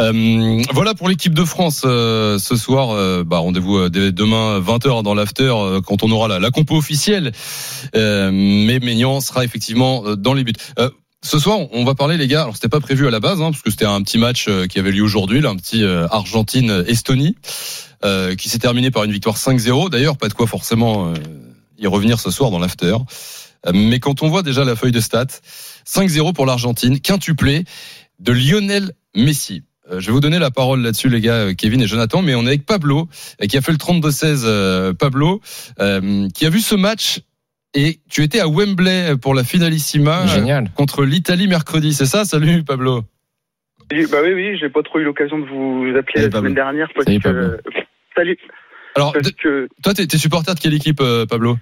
Euh, 0.00 0.62
voilà 0.72 0.94
pour 0.94 1.08
l'équipe 1.08 1.34
de 1.34 1.44
France 1.44 1.82
euh, 1.84 2.38
ce 2.38 2.56
soir. 2.56 2.90
euh, 2.90 3.24
bah, 3.24 3.38
rendez-vous 3.38 3.76
euh, 3.76 3.90
demain 3.90 4.58
20h 4.60 5.02
dans 5.02 5.14
l'after 5.14 5.52
euh, 5.54 5.80
quand 5.80 6.02
on 6.02 6.10
aura 6.10 6.28
la, 6.28 6.38
la 6.38 6.50
compo 6.50 6.76
officielle. 6.76 7.32
Euh, 7.96 8.30
mais 8.32 8.78
Maignan 8.80 9.20
sera 9.20 9.44
effectivement 9.44 10.02
euh, 10.06 10.16
dans 10.16 10.34
les 10.34 10.44
buts. 10.44 10.52
Ce 11.24 11.38
soir, 11.38 11.60
on 11.70 11.84
va 11.84 11.94
parler 11.94 12.16
les 12.16 12.26
gars. 12.26 12.42
Alors 12.42 12.56
c'était 12.56 12.68
pas 12.68 12.80
prévu 12.80 13.06
à 13.06 13.10
la 13.10 13.20
base, 13.20 13.40
hein, 13.40 13.52
parce 13.52 13.62
que 13.62 13.70
c'était 13.70 13.84
un 13.84 14.02
petit 14.02 14.18
match 14.18 14.46
euh, 14.48 14.66
qui 14.66 14.80
avait 14.80 14.90
lieu 14.90 15.02
aujourd'hui, 15.02 15.40
là, 15.40 15.50
un 15.50 15.56
petit 15.56 15.84
euh, 15.84 16.08
Argentine-Estonie, 16.10 17.36
euh, 18.04 18.34
qui 18.34 18.48
s'est 18.48 18.58
terminé 18.58 18.90
par 18.90 19.04
une 19.04 19.12
victoire 19.12 19.36
5-0. 19.36 19.88
D'ailleurs, 19.88 20.16
pas 20.16 20.28
de 20.28 20.34
quoi 20.34 20.48
forcément 20.48 21.10
euh, 21.10 21.14
y 21.78 21.86
revenir 21.86 22.18
ce 22.18 22.32
soir 22.32 22.50
dans 22.50 22.58
l'after. 22.58 22.96
Euh, 23.66 23.70
mais 23.72 24.00
quand 24.00 24.22
on 24.22 24.28
voit 24.28 24.42
déjà 24.42 24.64
la 24.64 24.74
feuille 24.74 24.90
de 24.90 25.00
stats, 25.00 25.26
5-0 25.86 26.32
pour 26.32 26.44
l'Argentine, 26.44 26.98
quintuplé 26.98 27.64
de 28.18 28.32
Lionel 28.32 28.92
Messi. 29.14 29.62
Je 29.90 30.06
vais 30.06 30.12
vous 30.12 30.20
donner 30.20 30.38
la 30.40 30.50
parole 30.50 30.80
là-dessus, 30.80 31.08
les 31.08 31.20
gars, 31.20 31.54
Kevin 31.54 31.82
et 31.82 31.86
Jonathan, 31.86 32.22
mais 32.22 32.34
on 32.34 32.42
est 32.44 32.48
avec 32.48 32.66
Pablo, 32.66 33.08
qui 33.48 33.56
a 33.56 33.60
fait 33.60 33.72
le 33.72 33.78
32-16. 33.78 34.42
euh, 34.44 34.92
Pablo, 34.92 35.40
qui 35.78 36.46
a 36.46 36.50
vu 36.50 36.60
ce 36.60 36.74
match 36.74 37.20
et 37.74 38.00
tu 38.10 38.22
étais 38.22 38.40
à 38.40 38.48
Wembley 38.48 39.16
pour 39.20 39.34
la 39.34 39.44
finalissima 39.44 40.26
Génial. 40.26 40.70
contre 40.76 41.04
l'Italie 41.04 41.48
mercredi, 41.48 41.92
c'est 41.92 42.06
ça? 42.06 42.24
Salut 42.24 42.64
Pablo. 42.64 43.02
Oui, 43.90 44.06
Bah 44.10 44.18
oui, 44.22 44.32
oui, 44.34 44.58
j'ai 44.58 44.68
pas 44.70 44.82
trop 44.82 44.98
eu 45.00 45.04
l'occasion 45.04 45.38
de 45.38 45.44
vous 45.46 45.84
appeler 45.96 46.20
Salut, 46.20 46.24
la 46.26 46.30
Pablo. 46.30 46.38
semaine 46.40 46.54
dernière 46.54 46.88
parce 46.94 47.06
Salut, 47.06 47.18
que. 47.20 47.28
Pablo. 47.28 47.58
Salut. 48.16 48.38
Alors, 48.94 49.12
Parce 49.12 49.24
de- 49.26 49.30
que 49.32 49.68
toi, 49.82 49.94
t'es 49.94 50.06
t'es 50.06 50.18
supporter 50.18 50.54
de 50.54 50.60
quelle 50.60 50.74
équipe, 50.74 51.00
euh, 51.00 51.24
Pablo? 51.26 51.56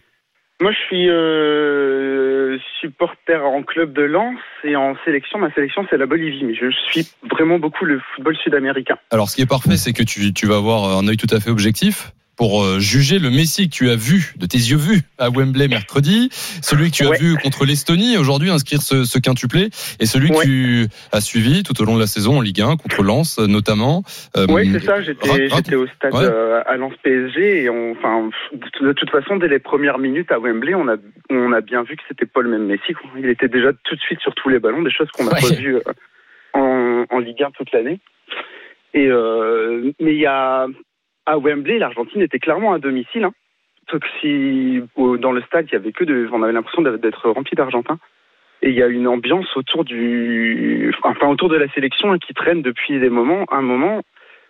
Moi, 0.61 0.73
je 0.73 0.79
suis 0.89 1.09
euh, 1.09 2.59
supporter 2.81 3.37
en 3.43 3.63
club 3.63 3.93
de 3.95 4.03
Lens 4.03 4.37
et 4.65 4.77
en 4.77 4.95
sélection. 5.05 5.39
Ma 5.39 5.51
sélection, 5.55 5.87
c'est 5.91 5.97
la 5.97 6.07
Bolivie, 6.07 6.45
mais 6.45 6.55
je 6.55 6.71
suis 6.91 7.07
vraiment 7.31 7.59
beaucoup 7.59 7.85
le 7.85 8.01
football 8.15 8.37
sud-américain. 8.37 8.97
Alors, 9.11 9.31
ce 9.31 9.37
qui 9.37 9.43
est 9.43 9.47
parfait, 9.47 9.77
c'est 9.77 9.93
que 9.93 10.03
tu, 10.03 10.35
tu 10.35 10.47
vas 10.47 10.57
avoir 10.57 10.99
un 10.99 11.07
œil 11.09 11.17
tout 11.17 11.33
à 11.35 11.41
fait 11.41 11.51
objectif 11.51 12.13
pour 12.41 12.65
euh, 12.65 12.79
juger 12.81 13.19
le 13.19 13.29
Messi 13.29 13.69
que 13.69 13.75
tu 13.75 13.91
as 13.91 13.97
vu, 13.97 14.33
de 14.39 14.47
tes 14.47 14.57
yeux 14.57 14.79
vus, 14.79 15.03
à 15.19 15.29
Wembley 15.29 15.69
mercredi, 15.69 16.31
celui 16.63 16.91
que 16.91 16.97
tu 16.97 17.05
as 17.05 17.11
Ouais. 17.11 17.19
vu 17.19 17.37
contre 17.37 17.67
l'Estonie 17.67 18.17
aujourd'hui 18.17 18.49
inscrire 18.49 18.81
ce, 18.81 19.05
ce 19.05 19.19
quintuplé, 19.19 19.69
et 20.01 20.07
celui 20.07 20.31
que 20.31 20.43
tu 20.43 20.87
as 21.13 21.21
suivi 21.21 21.63
tout 21.63 21.79
au 21.83 21.85
long 21.85 21.97
de 21.97 22.01
la 22.01 22.07
saison 22.07 22.39
en 22.39 22.41
Ligue 22.41 22.63
1 22.63 22.79
contre 22.79 23.03
Lens 23.03 23.39
notamment. 23.39 24.05
Euh, 24.39 24.47
Oui, 24.49 24.71
c'est 24.73 24.83
ça. 24.83 25.03
J'étais, 25.03 25.77
au 25.77 25.87
stade 25.89 26.15
Ouais. 26.15 26.25
euh, 26.25 26.63
à 26.67 26.79
Lens 26.79 26.95
PSG 27.03 27.65
et 27.65 27.69
on, 27.69 27.93
enfin, 27.93 28.31
de 28.81 28.93
toute 28.95 29.11
façon, 29.11 29.37
dès 29.37 29.49
les 29.49 29.59
premières 29.59 29.99
minutes 29.99 30.33
à 30.33 30.39
Wembley, 30.39 30.75
on 30.75 30.89
a, 30.89 30.97
on 31.29 31.53
a 31.53 31.61
bien 31.61 31.83
vu 31.83 31.95
que 31.97 32.03
c'était 32.09 32.25
pas 32.25 32.41
le 32.41 32.49
même 32.49 32.65
Messi. 32.65 32.95
quoi. 32.95 33.11
Il 33.19 33.29
était 33.29 33.49
déjà 33.49 33.75
tout 33.85 33.95
de 33.95 34.01
suite 34.01 34.21
sur 34.21 34.35
tous 34.35 34.49
les 34.49 34.61
ballons, 34.61 34.81
des 34.81 34.91
choses 34.91 35.11
qu'on 35.11 35.25
n'a 35.25 35.33
pas 35.33 35.55
vues 35.55 35.77
en, 36.55 37.05
en 37.11 37.19
Ligue 37.19 37.43
1 37.43 37.51
toute 37.51 37.71
l'année. 37.73 38.01
Et 38.95 39.09
euh, 39.09 39.93
mais 40.01 40.15
il 40.15 40.21
y 40.21 40.27
a 40.27 40.67
à 41.31 41.39
Wembley, 41.39 41.79
l'Argentine 41.79 42.23
était 42.23 42.39
clairement 42.39 42.73
à 42.73 42.79
domicile. 42.79 43.25
Hein. 43.25 43.33
Sauf 43.91 44.01
que 44.01 44.09
si 44.21 44.83
dans 45.21 45.33
le 45.33 45.43
stade, 45.43 45.67
il 45.69 45.73
y 45.73 45.77
avait 45.77 45.93
que 45.93 46.05
de, 46.05 46.29
on 46.33 46.43
avait 46.43 46.53
l'impression 46.53 46.83
d'être 46.83 47.31
rempli 47.31 47.57
d'Argentins. 47.57 47.99
Et 48.63 48.71
il 48.71 48.75
y 48.75 48.83
a 48.83 48.89
une 48.89 49.09
ambiance 49.09 49.57
autour 49.57 49.85
du, 49.85 50.95
enfin 51.03 51.29
autour 51.29 51.49
de 51.49 51.57
la 51.57 51.69
sélection 51.69 52.13
hein, 52.13 52.19
qui 52.19 52.35
traîne 52.35 52.61
depuis 52.61 53.01
des 53.01 53.09
moments, 53.09 53.47
un 53.51 53.63
moment 53.63 54.03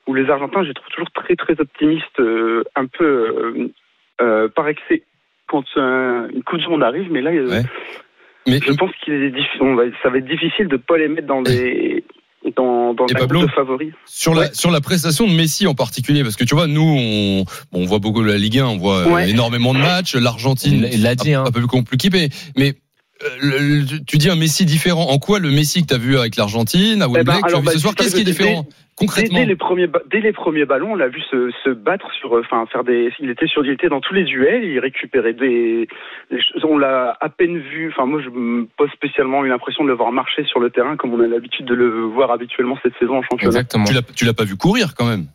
où 0.07 0.15
les 0.15 0.29
Argentins, 0.29 0.63
je 0.63 0.69
les 0.69 0.75
trouve 0.75 0.89
toujours 0.89 1.11
très 1.13 1.37
très 1.37 1.61
optimistes, 1.61 2.19
euh, 2.19 2.65
un 2.75 2.87
peu 2.87 3.05
euh, 3.05 3.69
euh, 4.21 4.49
par 4.49 4.67
excès 4.67 5.05
quand 5.47 5.65
une 5.77 6.43
Coupe 6.45 6.59
du 6.59 6.69
Monde 6.69 6.83
arrive. 6.83 7.11
Mais 7.11 7.21
là, 7.21 7.31
Ouais. 7.31 7.63
Mais 8.47 8.59
je 8.59 8.73
pense 8.73 8.91
qu'il 9.03 9.13
est 9.15 9.33
ça 10.03 10.09
va 10.09 10.19
être 10.19 10.27
difficile 10.27 10.67
de 10.67 10.77
pas 10.77 10.97
les 10.97 11.09
mettre 11.09 11.27
dans 11.27 11.43
des 11.43 12.05
dans, 12.57 12.95
dans 12.95 13.07
Et 13.07 13.13
un 13.17 13.19
Pablo 13.21 13.41
groupe 13.41 13.51
de 13.51 13.55
favoris. 13.55 13.93
Sur 14.07 14.35
la 14.35 14.41
Ouais. 14.43 14.51
sur 14.55 14.71
la 14.71 14.81
prestation 14.81 15.27
de 15.27 15.33
Messi 15.33 15.67
en 15.67 15.75
particulier, 15.75 16.23
parce 16.23 16.37
que 16.37 16.45
tu 16.45 16.55
vois, 16.55 16.67
nous 16.67 16.81
on, 16.83 17.45
bon, 17.73 17.83
on 17.83 17.85
voit 17.87 17.99
beaucoup 17.99 18.23
la 18.23 18.39
Ligue 18.39 18.59
1, 18.59 18.67
on 18.67 18.79
voit 18.79 18.99
euh, 18.99 19.11
Ouais. 19.13 19.31
énormément 19.31 19.75
de 19.75 19.79
matchs. 19.81 20.15
L'Argentine, 20.15 20.89
l'a 21.03 21.15
dit, 21.15 21.35
un, 21.35 21.43
hein. 21.43 21.45
un 21.47 21.51
peu 21.51 21.61
plus 21.61 21.67
compliqué, 21.69 22.09
mais, 22.11 22.29
mais 22.57 22.75
le- 23.43 23.81
le- 23.81 24.05
tu 24.07 24.19
dis 24.19 24.31
un 24.31 24.37
Messi 24.37 24.65
différent. 24.65 25.09
En 25.11 25.19
quoi 25.19 25.39
le 25.39 25.51
Messi 25.51 25.83
que 25.83 25.89
tu 25.89 25.95
as 25.95 25.99
vu 25.99 26.19
avec 26.19 26.37
l'Argentine 26.37 27.03
à 27.03 27.07
Wembley, 27.09 27.25
ben, 27.25 27.41
alors, 27.45 27.61
vu 27.61 27.67
bah, 27.67 27.73
ce 27.73 27.79
soir, 27.79 27.95
qu'est-ce 27.95 28.15
qui 28.15 28.23
est 28.23 28.25
différent 28.25 28.63
Dès, 28.63 28.75
concrètement 28.97 29.39
dès 29.39 29.47
les 29.47 29.57
premiers 29.57 29.89
dès 30.11 30.21
les 30.21 30.33
premiers 30.33 30.65
ballons, 30.65 30.93
on 30.93 30.97
l'a 30.97 31.09
vu 31.09 31.21
se, 31.31 31.51
se 31.65 31.71
battre 31.71 32.07
sur, 32.19 32.37
euh, 32.37 32.43
enfin 32.45 32.67
faire 32.71 32.85
des, 32.85 33.11
il 33.19 33.31
était 33.31 33.47
sur, 33.47 33.65
il 33.65 33.71
était 33.73 33.89
dans 33.89 34.01
tous 34.01 34.15
les 34.15 34.25
duels, 34.25 34.65
il 34.65 34.79
récupérait 34.79 35.33
des, 35.33 35.89
des 36.31 36.39
choses. 36.43 36.65
on 36.65 36.79
l'a 36.79 37.17
à 37.21 37.29
peine 37.29 37.59
vu. 37.59 37.91
Enfin 37.93 38.07
moi, 38.07 38.21
je 38.23 38.29
n'ai 38.29 38.67
pas 38.77 38.85
spécialement 38.95 39.45
eu 39.45 39.49
l'impression 39.49 39.85
de 39.85 39.89
le 39.89 39.95
voir 39.95 40.13
marcher 40.13 40.45
sur 40.45 40.61
le 40.61 40.71
terrain 40.71 40.97
comme 40.97 41.13
on 41.15 41.21
a 41.21 41.27
l'habitude 41.27 41.67
de 41.67 41.75
le 41.75 42.03
voir 42.03 42.31
habituellement 42.31 42.79
cette 42.83 42.95
saison 42.99 43.19
en 43.19 43.23
championnat. 43.23 43.47
Exactement. 43.61 43.85
Tu 43.85 43.95
l'as 43.95 44.03
tu 44.03 44.25
l'as 44.25 44.35
pas 44.35 44.45
vu 44.45 44.57
courir 44.57 44.95
quand 44.97 45.07
même. 45.07 45.27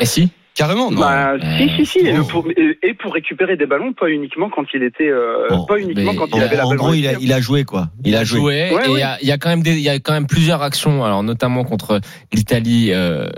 Et 0.00 0.06
si 0.06 0.30
Carrément, 0.58 0.90
non 0.90 1.00
Bah, 1.00 1.34
si, 1.56 1.68
si, 1.70 1.86
si. 1.86 1.98
Oh. 2.02 2.08
Et 2.08 2.28
pour, 2.28 2.50
et- 2.50 2.78
et 2.82 2.94
pour 2.94 3.14
récupérer 3.14 3.56
des 3.56 3.66
ballons, 3.66 3.92
pas 3.92 4.08
uniquement 4.10 4.50
quand 4.50 4.64
il 4.74 4.82
était, 4.82 5.08
euh, 5.08 5.46
Bon, 5.50 5.64
pas 5.66 5.78
uniquement 5.78 6.12
mais 6.12 6.18
quand 6.18 6.26
il 6.34 6.34
En, 6.34 6.44
avait 6.44 6.56
la 6.56 6.66
en 6.66 6.70
balle. 6.70 6.78
gros, 6.78 6.94
il 6.94 7.06
a, 7.06 7.12
il 7.20 7.32
a 7.32 7.40
joué 7.40 7.62
quoi. 7.64 7.90
Il 8.04 8.16
a 8.16 8.24
joué. 8.24 8.40
Ouais, 8.40 8.74
Ouais, 8.74 8.82
et 8.82 8.88
il 8.88 8.92
ouais. 8.94 9.00
y, 9.00 9.02
a, 9.04 9.18
il 9.22 9.28
y 9.28 9.32
a 9.32 9.38
quand 9.38 9.48
même 9.50 9.62
des, 9.62 9.72
il 9.74 9.80
y 9.82 9.88
a 9.88 9.98
quand 10.00 10.12
même 10.12 10.26
plusieurs 10.26 10.60
actions, 10.62 11.04
alors 11.04 11.22
notamment 11.22 11.62
contre 11.64 12.00
l'Italie 12.32 12.88
euh, 12.92 13.28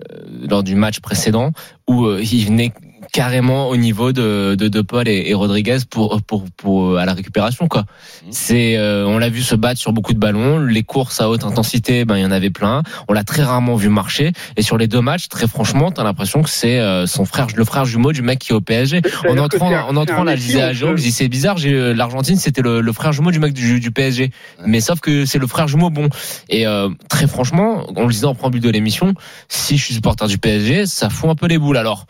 lors 0.48 0.62
du 0.62 0.74
match 0.76 1.00
précédent 1.00 1.52
où 1.86 2.06
euh, 2.06 2.20
il 2.22 2.46
venait 2.46 2.72
carrément 3.12 3.68
au 3.68 3.76
niveau 3.76 4.12
de, 4.12 4.54
de, 4.58 4.68
de 4.68 4.80
Paul 4.80 5.08
et, 5.08 5.24
et 5.30 5.34
Rodriguez 5.34 5.78
pour, 5.88 6.20
pour, 6.22 6.44
pour 6.56 6.98
à 6.98 7.04
la 7.06 7.14
récupération 7.14 7.68
quoi. 7.68 7.84
C'est 8.30 8.76
euh, 8.76 9.06
on 9.06 9.18
l'a 9.18 9.28
vu 9.28 9.42
se 9.42 9.54
battre 9.54 9.80
sur 9.80 9.92
beaucoup 9.92 10.12
de 10.14 10.18
ballons, 10.18 10.58
les 10.58 10.82
courses 10.82 11.20
à 11.20 11.28
haute 11.28 11.44
intensité, 11.44 12.04
ben 12.04 12.16
il 12.16 12.22
y 12.22 12.24
en 12.26 12.30
avait 12.30 12.50
plein. 12.50 12.82
On 13.08 13.12
l'a 13.12 13.24
très 13.24 13.42
rarement 13.42 13.76
vu 13.76 13.88
marcher 13.88 14.32
et 14.56 14.62
sur 14.62 14.78
les 14.78 14.86
deux 14.86 15.00
matchs, 15.00 15.28
très 15.28 15.46
franchement, 15.46 15.90
t'as 15.90 16.04
l'impression 16.04 16.42
que 16.42 16.50
c'est 16.50 16.78
euh, 16.78 17.06
son 17.06 17.24
frère, 17.24 17.46
le 17.54 17.64
frère 17.64 17.84
jumeau 17.84 18.12
du 18.12 18.22
mec 18.22 18.38
qui 18.38 18.52
est 18.52 18.54
au 18.54 18.60
PSG. 18.60 19.00
En 19.28 19.34
entrant, 19.38 19.70
un- 19.74 19.82
en 19.88 19.96
entrant 19.96 20.24
là, 20.24 20.36
je 20.36 20.40
disais 20.42 20.62
à 20.62 20.70
on 20.70 20.72
Jérôme, 20.74 20.96
je 20.96 21.02
dis 21.02 21.12
c'est 21.12 21.28
bizarre, 21.28 21.56
j'ai 21.56 21.72
euh, 21.74 21.92
l'Argentine, 21.94 22.36
c'était 22.36 22.62
le, 22.62 22.80
le 22.80 22.92
frère 22.92 23.12
jumeau 23.12 23.30
du 23.30 23.38
mec 23.40 23.52
du, 23.52 23.80
du 23.80 23.90
PSG. 23.90 24.30
Mais 24.66 24.80
sauf 24.80 25.00
que 25.00 25.24
c'est 25.24 25.38
le 25.38 25.46
frère 25.46 25.68
jumeau 25.68 25.90
bon. 25.90 26.08
Et 26.48 26.66
euh, 26.66 26.88
très 27.08 27.26
franchement, 27.26 27.86
on 27.96 28.06
le 28.06 28.12
disait 28.12 28.26
en 28.26 28.34
préambule 28.34 28.60
de 28.60 28.70
l'émission, 28.70 29.14
si 29.48 29.76
je 29.76 29.84
suis 29.84 29.94
supporter 29.94 30.26
du 30.28 30.38
PSG, 30.38 30.86
ça 30.86 31.10
fout 31.10 31.28
un 31.30 31.34
peu 31.34 31.46
les 31.46 31.58
boules. 31.58 31.76
Alors, 31.76 32.06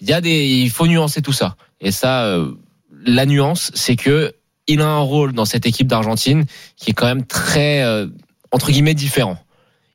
il 0.00 0.08
y 0.08 0.12
a 0.12 0.20
des, 0.20 0.46
il 0.46 0.70
faut 0.70 0.86
nuancer 0.86 1.22
tout 1.22 1.32
ça. 1.32 1.56
Et 1.80 1.92
ça, 1.92 2.24
euh, 2.24 2.52
la 3.04 3.26
nuance, 3.26 3.70
c'est 3.74 3.96
que 3.96 4.34
il 4.66 4.80
a 4.80 4.86
un 4.86 5.00
rôle 5.00 5.32
dans 5.32 5.44
cette 5.44 5.66
équipe 5.66 5.86
d'Argentine 5.86 6.46
qui 6.76 6.90
est 6.90 6.94
quand 6.94 7.06
même 7.06 7.26
très 7.26 7.82
euh, 7.82 8.06
entre 8.50 8.70
guillemets 8.70 8.94
différent. 8.94 9.38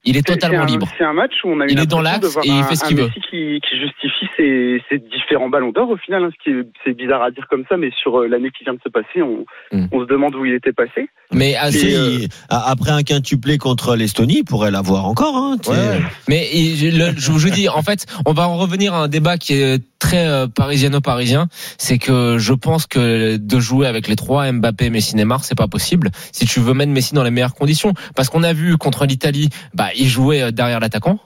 Il 0.05 0.15
est 0.15 0.25
totalement 0.25 0.61
un- 0.63 0.65
libre. 0.65 0.87
C'est 0.97 1.03
un 1.03 1.13
match 1.13 1.33
où 1.43 1.49
on 1.49 1.59
a 1.59 1.65
eu 1.65 1.69
Il 1.71 1.79
est 1.79 1.85
dans 1.85 1.99
l'axe 2.01 2.37
et 2.43 2.47
il 2.47 2.51
un- 2.51 2.63
fait 2.63 2.75
ce 2.77 2.85
un 2.85 2.87
qu'il 2.87 2.97
veut. 2.97 3.07
Messi 3.07 3.19
qui, 3.29 3.59
qui 3.61 3.79
justifie 3.79 4.27
ses, 4.37 4.81
ses 4.89 4.97
différents 4.99 5.49
ballons 5.49 5.71
d'or 5.71 5.89
au 5.89 5.97
final. 5.97 6.23
hein, 6.23 6.29
ce 6.31 6.43
qui 6.43 6.57
est, 6.57 6.63
c'est 6.85 6.93
bizarre 6.95 7.21
à 7.21 7.31
dire 7.31 7.45
comme 7.49 7.63
ça, 7.67 7.75
mais 7.77 7.89
sur 8.01 8.19
euh, 8.21 8.27
l'année 8.27 8.49
qui 8.57 8.63
vient 8.63 8.73
de 8.73 8.79
se 8.83 8.89
passer, 8.89 9.21
on, 9.21 9.45
Hmm. 9.71 9.87
on 9.91 9.99
se 10.01 10.05
demande 10.07 10.35
où 10.35 10.45
il 10.45 10.53
était 10.53 10.71
passé. 10.73 11.09
Mais 11.33 11.55
ah, 11.59 11.67
euh, 11.67 12.25
a- 12.49 12.71
après 12.71 12.91
un 12.91 13.03
quintuplé 13.03 13.57
contre 13.57 13.95
l'Estonie, 13.95 14.37
il 14.39 14.43
pourrait 14.45 14.71
l'avoir 14.71 15.05
encore. 15.05 15.35
Hein. 15.35 15.57
Ouais. 15.67 15.99
Mais 16.27 16.47
et 16.53 16.75
je, 16.75 16.87
le- 16.97 17.17
je 17.17 17.31
vous 17.31 17.49
dis, 17.49 17.67
en 17.69 17.81
fait, 17.83 18.05
on 18.25 18.31
va 18.33 18.47
en 18.47 18.57
revenir 18.57 18.93
à 18.93 19.03
un 19.03 19.07
débat 19.09 19.37
qui 19.37 19.53
est 19.53 19.83
très 19.99 20.25
euh, 20.27 20.47
parisiano-parisien. 20.47 21.47
C'est 21.77 21.97
que 21.97 22.37
je 22.39 22.53
pense 22.53 22.87
que 22.87 23.35
de 23.37 23.59
jouer 23.59 23.85
avec 23.85 24.07
les 24.07 24.15
trois 24.15 24.49
Mbappé, 24.51 24.89
Messi, 24.89 25.15
Neymar, 25.17 25.43
c'est 25.43 25.57
pas 25.57 25.67
possible. 25.67 26.09
Si 26.31 26.45
tu 26.45 26.61
veux 26.61 26.73
mettre 26.73 26.91
Messi 26.91 27.13
dans 27.13 27.23
les 27.23 27.31
meilleures 27.31 27.53
conditions, 27.53 27.93
parce 28.15 28.29
qu'on 28.29 28.43
a 28.43 28.53
vu 28.53 28.77
contre 28.77 29.05
l'Italie, 29.05 29.49
bah 29.73 29.88
il 29.95 30.07
jouait 30.07 30.41
euh, 30.41 30.51
derrière 30.51 30.79
l'attaquant. 30.79 31.19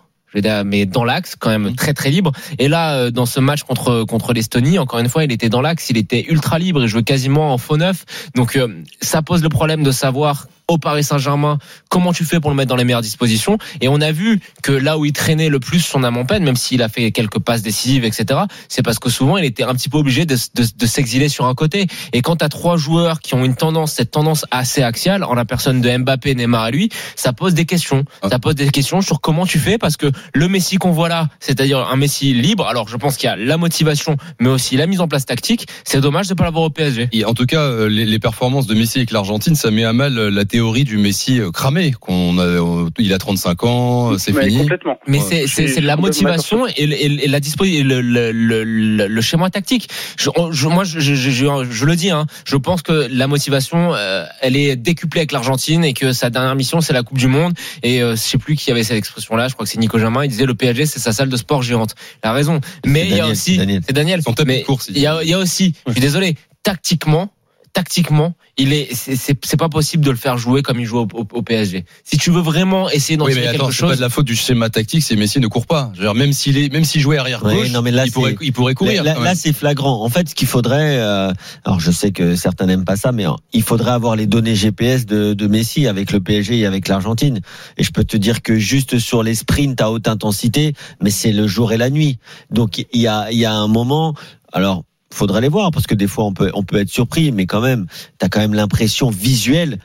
Mais 0.65 0.86
dans 0.86 1.03
l'axe, 1.03 1.36
quand 1.36 1.50
même 1.50 1.75
très 1.75 1.93
très 1.93 2.10
libre. 2.10 2.32
Et 2.58 2.67
là, 2.67 2.96
euh, 2.96 3.12
dans 3.12 3.25
ce 3.25 3.39
match 3.39 3.63
contre 3.63 4.03
contre 4.03 4.34
l'Estonie, 4.34 4.79
encore 4.79 5.00
une 5.00 5.10
fois, 5.10 5.24
il 5.24 5.32
était 5.32 5.50
dans 5.50 5.62
l'axe, 5.62 5.89
il 5.89 5.98
était 5.98 6.25
ultra 6.27 6.58
libre, 6.58 6.82
il 6.82 6.88
jouait 6.88 7.03
quasiment 7.03 7.53
en 7.53 7.58
faux 7.58 7.77
neuf. 7.77 8.05
Donc 8.36 8.55
euh, 8.55 8.67
ça 9.01 9.22
pose 9.22 9.43
le 9.43 9.50
problème 9.50 9.84
de 9.84 9.91
savoir 9.91 10.48
au 10.74 10.77
Paris 10.77 11.03
Saint-Germain 11.03 11.58
comment 11.89 12.13
tu 12.13 12.25
fais 12.25 12.39
pour 12.39 12.50
le 12.50 12.56
mettre 12.56 12.70
dans 12.70 12.75
les 12.75 12.84
meilleures 12.84 13.01
dispositions. 13.01 13.58
Et 13.82 13.88
on 13.88 14.01
a 14.01 14.12
vu 14.12 14.39
que 14.62 14.72
là 14.72 14.98
où 14.98 15.06
il 15.06 15.13
traînait 15.13 15.50
le 15.50 15.60
plus 15.60 15.80
son 15.80 16.03
âme 16.03 16.18
en 16.18 16.25
peine, 16.25 16.44
même 16.44 16.56
s'il 16.56 16.82
a 16.82 16.89
fait 16.89 17.12
quelques 17.12 17.39
passes 17.39 17.62
décisives, 17.62 18.03
etc., 18.03 18.42
c'est 18.68 18.82
parce 18.82 19.00
que 19.00 19.10
souvent 19.10 19.38
il 19.38 19.46
était 19.46 19.63
un 19.63 19.74
petit 19.75 19.89
peu 19.89 19.98
obligé 19.98 20.25
de, 20.25 20.36
de, 20.56 20.65
de 20.75 20.86
s'exiler 20.86 21.30
sur 21.30 21.46
un 21.46 21.53
côté. 21.53 21.88
Et 22.12 22.22
quand 22.22 22.38
tu 22.38 22.46
as 22.46 22.50
trois 22.50 22.77
joueurs 22.77 23.20
qui 23.20 23.36
ont 23.36 23.46
une 23.46 23.56
tendance, 23.56 23.94
cette 23.94 24.12
tendance 24.12 24.46
assez 24.51 24.82
axiale, 24.82 25.24
en 25.24 25.36
la 25.36 25.46
personne 25.46 25.82
de 25.82 25.98
Mbappé, 25.98 26.34
Neymar 26.36 26.70
et 26.70 26.72
lui, 26.72 26.89
ça 27.15 27.32
pose 27.32 27.53
des 27.53 27.65
questions. 27.65 28.06
Ça 28.27 28.39
pose 28.39 28.56
des 28.56 28.70
questions 28.70 29.01
sur 29.01 29.22
comment 29.22 29.46
tu 29.46 29.60
fais 29.60 29.77
parce 29.77 29.98
que 29.98 30.12
le 30.34 30.48
Messi 30.48 30.77
qu'on 30.77 30.92
voit 30.92 31.10
là, 31.10 31.30
c'est-à-dire 31.39 31.80
un 31.80 31.96
Messi 31.96 32.34
libre, 32.34 32.68
alors 32.68 32.88
je 32.88 32.98
pense 32.98 33.18
qu'il 33.18 33.27
y 33.27 33.32
a 33.32 33.36
la 33.36 33.58
motivation, 33.58 34.18
mais 34.39 34.50
aussi 34.50 34.77
la 34.77 34.88
mise 34.88 35.00
en 35.00 35.08
place 35.08 35.25
tactique. 35.25 35.68
C'est 35.84 36.01
dommage 36.01 36.27
de 36.27 36.34
pas 36.34 36.44
l'avoir 36.44 36.63
au 36.63 36.70
PSG. 36.70 37.10
Et 37.12 37.25
en 37.25 37.34
tout 37.34 37.46
cas, 37.46 37.62
euh, 37.62 37.88
les, 37.88 38.06
les 38.06 38.20
performances 38.20 38.65
de 38.65 38.74
Messi 38.74 38.98
avec 38.98 39.12
l'Argentine, 39.12 39.56
ça 39.56 39.70
met 39.70 39.84
à 39.84 39.94
mal 39.94 40.18
euh, 40.18 40.30
la 40.32 40.46
théorie 40.46 40.62
du 40.72 40.98
Messi 40.98 41.39
euh, 41.39 41.51
cramé. 41.51 41.91
Qu'on 42.00 42.38
a, 42.38 42.43
euh, 42.43 42.89
il 42.98 43.13
a 43.13 43.17
35 43.17 43.63
ans, 43.63 44.13
euh, 44.13 44.17
c'est 44.17 44.32
fini. 44.34 44.58
complètement. 44.60 44.97
Mais 45.08 45.19
Ouais. 45.21 45.45
c'est 45.47 45.82
la 45.82 45.97
motivation 45.97 46.65
et, 46.78 46.86
le- 46.88 47.02
et, 47.04 47.10
le- 47.10 47.23
et 47.26 47.28
la 47.28 47.39
dispo 47.39 47.65
et 47.65 47.84
le, 47.84 48.02
le, 48.02 48.32
le, 48.32 48.63
le, 48.63 49.08
le 49.08 49.21
schéma 49.21 49.49
tactique. 49.49 49.89
Je, 50.17 50.30
moi, 50.67 50.84
je, 50.84 50.99
je, 50.99 51.13
je, 51.15 51.30
je- 51.32 51.65
je 51.69 51.86
le 51.86 51.95
dis, 51.95 52.10
hein, 52.12 52.26
je 52.45 52.56
pense 52.56 52.82
que 52.82 53.08
la 53.12 53.28
motivation, 53.28 53.93
euh, 53.93 54.26
elle 54.41 54.56
est 54.56 54.76
décuplée 54.76 55.19
avec 55.21 55.32
l'Argentine 55.32 55.84
et 55.84 55.93
que 55.93 56.13
sa 56.13 56.30
dernière 56.30 56.56
mission, 56.56 56.82
c'est 56.82 56.93
la 56.93 57.04
Coupe 57.04 57.17
du 57.17 57.28
Monde. 57.28 57.54
Et 57.84 58.02
euh, 58.02 58.12
je 58.15 58.21
sais 58.21 58.38
plus 58.38 58.56
qui 58.56 58.71
avait 58.71 58.84
cette 58.84 58.97
expression-là. 58.97 59.47
Je 59.49 59.54
crois 59.54 59.65
que 59.65 59.71
c'est 59.71 59.80
Nico 59.80 59.99
Jamin. 59.99 60.23
Il 60.23 60.30
disait 60.30 60.45
le 60.45 60.56
PSG, 60.56 60.86
c'est 60.86 60.99
sa 60.99 61.12
salle 61.12 61.30
de 61.30 61.38
sport 61.38 61.62
géante. 61.63 61.95
Il 62.23 62.28
a 62.28 62.34
raison. 62.34 62.62
Mais 62.86 63.02
il 63.06 63.10
y 63.10 63.13
a 63.13 63.17
Daniel, 63.17 63.32
aussi, 63.32 63.52
c'est 63.54 63.58
Daniel. 63.58 63.82
c'est 63.86 63.93
Daniel. 63.93 64.21
Son 64.21 64.34
tapis 64.34 64.47
Mais 64.47 64.60
de 64.62 64.65
course, 64.65 64.88
il 64.89 64.97
il 64.97 65.02
y 65.04 65.08
a, 65.08 65.19
il 65.23 65.30
y 65.30 65.34
a 65.34 65.39
aussi, 65.39 65.73
je 65.88 65.91
suis 65.93 66.02
désolé, 66.02 66.36
tactiquement, 66.63 67.33
tactiquement, 67.74 68.36
il 68.58 68.72
est, 68.72 68.88
c'est- 68.94 69.16
c'est 69.16 69.36
c'est 69.44 69.58
pas 69.58 69.68
possible 69.70 70.06
de 70.06 70.12
le 70.12 70.16
faire 70.18 70.38
jouer 70.38 70.62
comme 70.62 70.80
il 70.80 70.86
joue 70.86 71.00
au, 71.00 71.08
au- 71.14 71.28
au 71.34 71.42
PSG. 71.42 71.86
Si 72.04 72.18
tu 72.18 72.30
veux 72.30 72.42
vraiment 72.42 72.88
essayer 72.90 73.18
d'en 73.18 73.26
Oui, 73.26 73.32
tirer 73.34 73.46
mais 73.46 73.48
attends, 73.56 73.66
quelque 73.66 73.74
c'est 73.76 73.82
pas 73.82 73.88
chose, 73.90 73.98
de 73.98 74.02
la 74.02 74.10
faute 74.10 74.26
du 74.26 74.36
schéma 74.36 74.70
tactique, 74.70 75.02
c'est 75.04 75.16
Messi 75.16 75.40
ne 75.40 75.48
court 75.48 75.66
pas. 75.66 75.92
Je 75.96 76.00
veux 76.02 76.06
dire, 76.06 76.14
même 76.14 76.34
s'il 76.34 76.58
est, 76.60 76.72
même 76.72 76.84
s'il 76.86 77.02
jouait 77.02 77.18
arrière 77.18 77.44
Ouais, 77.44 77.56
gauche, 77.56 77.72
non, 77.72 77.82
mais 77.82 77.90
là, 77.92 78.06
il 78.06 78.12
pourrait, 78.12 78.36
il 78.42 78.54
pourrait 78.54 78.76
courir. 78.76 79.04
Là, 79.04 79.20
là, 79.20 79.34
c'est 79.36 79.54
flagrant. 79.54 80.04
En 80.04 80.10
fait, 80.10 80.30
ce 80.30 80.36
qu'il 80.36 80.48
faudrait, 80.48 80.98
euh, 81.00 81.34
alors 81.66 81.80
je 81.80 81.90
sais 81.92 82.12
que 82.12 82.36
certains 82.36 82.68
n'aiment 82.68 82.86
pas 82.86 82.96
ça, 82.96 83.12
mais 83.12 83.26
euh, 83.28 83.32
il 83.54 83.64
faudrait 83.64 83.92
avoir 83.92 84.16
les 84.16 84.28
données 84.28 84.56
GPS 84.56 85.06
de, 85.08 85.34
de 85.34 85.48
Messi 85.48 85.88
avec 85.88 86.12
le 86.12 86.20
PSG 86.20 86.60
et 86.60 86.66
avec 86.68 86.88
l'Argentine. 86.88 87.42
Et 87.78 87.84
je 87.84 87.92
peux 87.92 88.04
te 88.04 88.18
dire 88.18 88.44
que 88.44 88.56
juste 88.60 89.00
sur 89.00 89.24
les 89.24 89.34
sprints 89.34 89.82
à 89.82 89.90
haute 89.92 90.08
intensité, 90.08 90.74
mais 91.02 91.10
c'est 91.10 91.32
le 91.32 91.48
jour 91.48 91.74
et 91.74 91.78
la 91.78 91.90
nuit. 91.90 92.20
Donc 92.52 92.86
il 92.94 93.02
y 93.02 93.08
a, 93.08 93.32
il 93.32 93.38
y 93.40 93.46
a 93.46 93.54
un 93.54 93.68
moment. 93.68 94.14
Alors 94.52 94.84
faudrait 95.13 95.41
les 95.41 95.49
voir 95.49 95.71
parce 95.71 95.88
que 95.88 95.95
des 95.95 96.08
fois 96.08 96.26
on 96.26 96.34
peut, 96.34 96.52
être 96.76 96.89
surpris, 96.89 97.32
mais 97.32 97.45
quand 97.45 97.62
même, 97.62 97.88
t'as 98.17 98.30
quand 98.30 98.39
même 98.39 98.54
l'impression 98.54 99.10
visuelle 99.10 99.80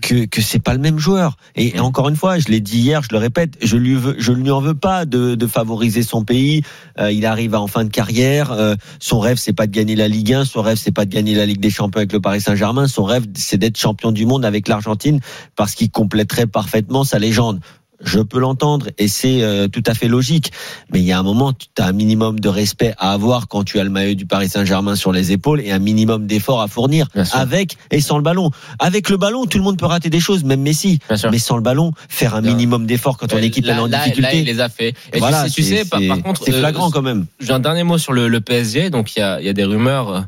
que 0.00 0.26
que 0.26 0.40
c'est 0.40 0.60
pas 0.60 0.74
le 0.74 0.78
même 0.78 0.98
joueur. 0.98 1.36
Et, 1.56 1.80
encore 1.80 2.08
une 2.08 2.14
fois, 2.14 2.38
je 2.38 2.46
l'ai 2.48 2.60
dit 2.60 2.78
hier, 2.78 3.02
je 3.02 3.08
le 3.10 3.18
répète, 3.18 3.54
je 3.60 3.76
lui 3.76 3.96
lui 3.96 4.50
en 4.50 4.60
veux 4.60 4.74
pas 4.74 5.04
de, 5.06 5.34
de 5.34 5.46
favoriser 5.46 6.02
son 6.04 6.24
pays. 6.24 6.62
Euh, 7.00 7.10
il 7.10 7.26
arrive 7.26 7.56
en 7.56 7.66
fin 7.66 7.84
de 7.84 7.90
carrière. 7.90 8.52
euh, 8.52 8.76
son 9.00 9.18
rêve, 9.18 9.38
c'est 9.38 9.52
pas 9.52 9.66
de 9.66 9.72
gagner 9.72 9.96
la 9.96 10.06
Ligue 10.06 10.32
1. 10.32 10.44
Son 10.44 10.62
rêve, 10.62 10.76
c'est 10.76 10.92
pas 10.92 11.04
de 11.04 11.12
gagner 11.12 11.34
la 11.34 11.46
Ligue 11.46 11.60
des 11.60 11.70
Champions 11.70 11.98
avec 11.98 12.12
le 12.12 12.20
Paris 12.20 12.40
Saint-Germain. 12.40 12.86
Son 12.86 13.02
rêve, 13.02 13.26
c'est 13.34 13.58
d'être 13.58 13.76
champion 13.76 14.12
du 14.12 14.24
monde 14.24 14.44
avec 14.44 14.68
l'Argentine 14.68 15.18
parce 15.56 15.74
qu'il 15.74 15.90
compléterait 15.90 16.46
parfaitement 16.46 17.02
sa 17.02 17.18
légende. 17.18 17.58
Je 18.00 18.20
peux 18.20 18.38
l'entendre 18.38 18.86
et 18.96 19.08
c'est 19.08 19.42
euh, 19.42 19.66
tout 19.66 19.82
à 19.86 19.94
fait 19.94 20.06
logique. 20.08 20.52
Mais 20.92 21.00
il 21.00 21.04
y 21.04 21.12
a 21.12 21.18
un 21.18 21.22
moment, 21.24 21.52
tu 21.52 21.66
as 21.82 21.86
un 21.86 21.92
minimum 21.92 22.38
de 22.38 22.48
respect 22.48 22.94
à 22.98 23.12
avoir 23.12 23.48
quand 23.48 23.64
tu 23.64 23.80
as 23.80 23.84
le 23.84 23.90
maillot 23.90 24.14
du 24.14 24.24
Paris 24.24 24.48
Saint-Germain 24.48 24.94
sur 24.94 25.10
les 25.12 25.32
épaules 25.32 25.60
et 25.60 25.72
un 25.72 25.78
minimum 25.80 26.26
d'effort 26.26 26.60
à 26.60 26.68
fournir 26.68 27.08
avec 27.32 27.76
et 27.90 28.00
sans 28.00 28.16
le 28.16 28.22
ballon. 28.22 28.50
Avec 28.78 29.10
le 29.10 29.16
ballon, 29.16 29.46
tout 29.46 29.58
le 29.58 29.64
monde 29.64 29.78
peut 29.78 29.86
rater 29.86 30.10
des 30.10 30.20
choses, 30.20 30.44
même 30.44 30.60
Messi. 30.62 31.00
Mais 31.30 31.38
sans 31.38 31.56
le 31.56 31.62
ballon, 31.62 31.92
faire 32.08 32.34
un 32.36 32.40
minimum 32.40 32.86
d'effort 32.86 33.18
quand 33.18 33.26
ton 33.26 33.36
Ouais, 33.36 33.46
équipe 33.46 33.64
là, 33.66 33.76
est 33.76 33.78
en 33.80 33.86
là- 33.86 33.98
difficulté. 34.04 34.22
là, 34.22 34.34
il 34.34 34.44
les 34.44 34.60
a 34.60 34.68
fait. 34.68 34.94
Et 35.12 35.18
voilà, 35.18 35.44
tu 35.44 35.48
sais, 35.50 35.54
tu 35.54 35.62
c'est- 35.64 35.76
sais 35.82 35.84
par, 35.88 36.00
par 36.06 36.22
contre, 36.22 36.42
c'est 36.44 36.54
euh, 36.54 36.60
flagrant 36.60 36.90
quand 36.90 37.02
même. 37.02 37.26
j'ai 37.40 37.52
un 37.52 37.58
dernier 37.60 37.82
mot 37.82 37.98
sur 37.98 38.12
le, 38.12 38.28
le 38.28 38.40
PSG. 38.40 38.90
Donc 38.90 39.16
il 39.16 39.20
y 39.20 39.22
a, 39.22 39.40
y 39.40 39.48
a 39.48 39.52
des 39.52 39.64
rumeurs 39.64 40.08
euh, 40.10 40.20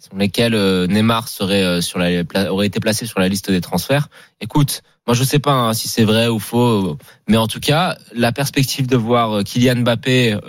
sur 0.00 0.16
lesquelles 0.16 0.54
euh, 0.54 0.86
Neymar 0.86 1.28
serait 1.28 1.62
euh, 1.62 1.80
sur 1.82 1.98
la, 1.98 2.22
aurait 2.52 2.66
été 2.66 2.80
placé 2.80 3.04
sur 3.04 3.20
la 3.20 3.28
liste 3.28 3.50
des 3.50 3.60
transferts. 3.60 4.08
Écoute, 4.40 4.82
moi 5.08 5.14
je 5.14 5.24
sais 5.24 5.38
pas 5.38 5.52
hein, 5.52 5.72
si 5.72 5.88
c'est 5.88 6.04
vrai 6.04 6.28
ou 6.28 6.38
faux, 6.38 6.98
mais 7.28 7.38
en 7.38 7.46
tout 7.48 7.60
cas, 7.60 7.96
la 8.12 8.30
perspective 8.30 8.86
de 8.86 8.96
voir 8.98 9.38
euh, 9.38 9.42
Kylian 9.42 9.76
Mbappé 9.76 10.34
euh, 10.34 10.40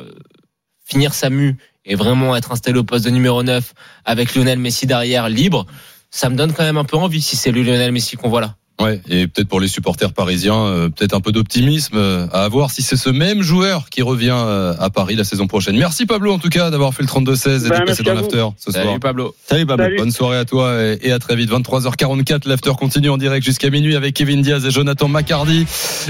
finir 0.83 1.13
sa 1.13 1.29
mue 1.29 1.55
et 1.85 1.95
vraiment 1.95 2.35
être 2.35 2.51
installé 2.51 2.77
au 2.77 2.83
poste 2.83 3.05
de 3.05 3.09
numéro 3.09 3.41
9 3.41 3.73
avec 4.03 4.35
Lionel 4.35 4.59
Messi 4.59 4.85
derrière 4.85 5.29
libre, 5.29 5.65
ça 6.11 6.29
me 6.29 6.35
donne 6.35 6.51
quand 6.51 6.63
même 6.63 6.75
un 6.75 6.83
peu 6.83 6.97
envie 6.97 7.21
si 7.21 7.37
c'est 7.37 7.53
le 7.53 7.63
Lionel 7.63 7.93
Messi 7.93 8.17
qu'on 8.17 8.27
voit 8.27 8.41
là. 8.41 8.57
Ouais, 8.79 9.01
et 9.09 9.27
peut-être 9.27 9.47
pour 9.49 9.59
les 9.59 9.67
supporters 9.67 10.13
parisiens, 10.13 10.59
euh, 10.65 10.89
peut-être 10.89 11.13
un 11.13 11.19
peu 11.19 11.31
d'optimisme 11.31 11.97
euh, 11.97 12.27
à 12.31 12.43
avoir 12.43 12.71
si 12.71 12.81
c'est 12.81 12.95
ce 12.95 13.09
même 13.09 13.41
joueur 13.41 13.89
qui 13.89 14.01
revient 14.01 14.29
euh, 14.33 14.73
à 14.79 14.89
Paris 14.89 15.15
la 15.15 15.25
saison 15.25 15.47
prochaine. 15.47 15.77
Merci 15.77 16.05
Pablo 16.05 16.31
en 16.31 16.39
tout 16.39 16.49
cas 16.49 16.69
d'avoir 16.69 16.93
fait 16.93 17.03
le 17.03 17.09
32-16 17.09 17.65
et 17.65 17.69
d'être 17.69 17.69
passé 17.69 17.85
merci 17.85 18.03
dans 18.03 18.13
l'after 18.13 18.47
ce 18.57 18.71
soir. 18.71 18.85
Salut 18.85 18.99
Pablo. 18.99 19.35
Salut 19.45 19.65
Pablo. 19.65 19.83
Salut. 19.83 19.97
Bonne 19.97 20.11
soirée 20.11 20.37
à 20.37 20.45
toi 20.45 20.81
et 20.81 21.09
et 21.09 21.11
à 21.11 21.19
très 21.19 21.35
vite. 21.35 21.49
23h44, 21.51 22.47
l'after 22.47 22.71
continue 22.77 23.09
en 23.09 23.17
direct 23.17 23.45
jusqu'à 23.45 23.69
minuit 23.69 23.95
avec 23.95 24.13
Kevin 24.13 24.41
Diaz 24.41 24.65
et 24.65 24.71
Jonathan 24.71 25.07
Macardy. 25.07 25.65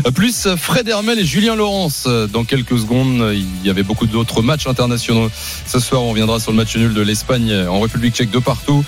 Euh, 0.05 0.11
Plus 0.11 0.47
Fred 0.57 0.87
Hermel 0.87 1.19
et 1.19 1.25
Julien 1.25 1.55
Laurence. 1.55 2.05
Euh, 2.07 2.27
Dans 2.27 2.43
quelques 2.43 2.77
secondes, 2.77 3.21
euh, 3.21 3.35
il 3.35 3.65
y 3.65 3.69
avait 3.69 3.83
beaucoup 3.83 4.05
d'autres 4.05 4.41
matchs 4.41 4.67
internationaux. 4.67 5.29
Ce 5.65 5.79
soir, 5.79 6.03
on 6.03 6.09
reviendra 6.09 6.39
sur 6.39 6.51
le 6.51 6.57
match 6.57 6.75
nul 6.75 6.93
de 6.93 7.01
l'Espagne 7.01 7.53
en 7.67 7.79
République 7.79 8.15
tchèque 8.15 8.31
de 8.31 8.39
partout. 8.39 8.83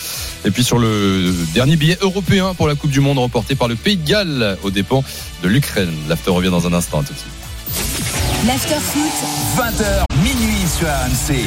Et 0.46 0.52
puis 0.52 0.64
sur 0.64 0.80
le 0.80 1.34
dernier 1.54 1.76
billet 1.76 1.98
européen 2.02 2.54
pour 2.56 2.68
la 2.68 2.76
Coupe 2.76 2.92
du 2.92 3.00
Monde 3.00 3.20
remporté 3.20 3.56
par 3.56 3.68
le 3.72 3.78
Pays 3.78 3.96
de 3.96 4.08
Galles 4.08 4.58
aux 4.64 4.70
dépens 4.70 5.04
de 5.44 5.48
l'Ukraine. 5.48 5.94
L'after 6.10 6.32
revient 6.32 6.50
dans 6.50 6.68
un 6.68 6.74
instant. 6.74 7.00
À 7.00 7.04
tout 7.04 7.14
de 7.14 7.18
suite. 7.18 7.32
L'after 8.46 8.76
foot, 8.76 9.12
20h 9.58 10.04
minuit 10.24 10.68
sur 10.68 10.88
RMC. 10.88 11.40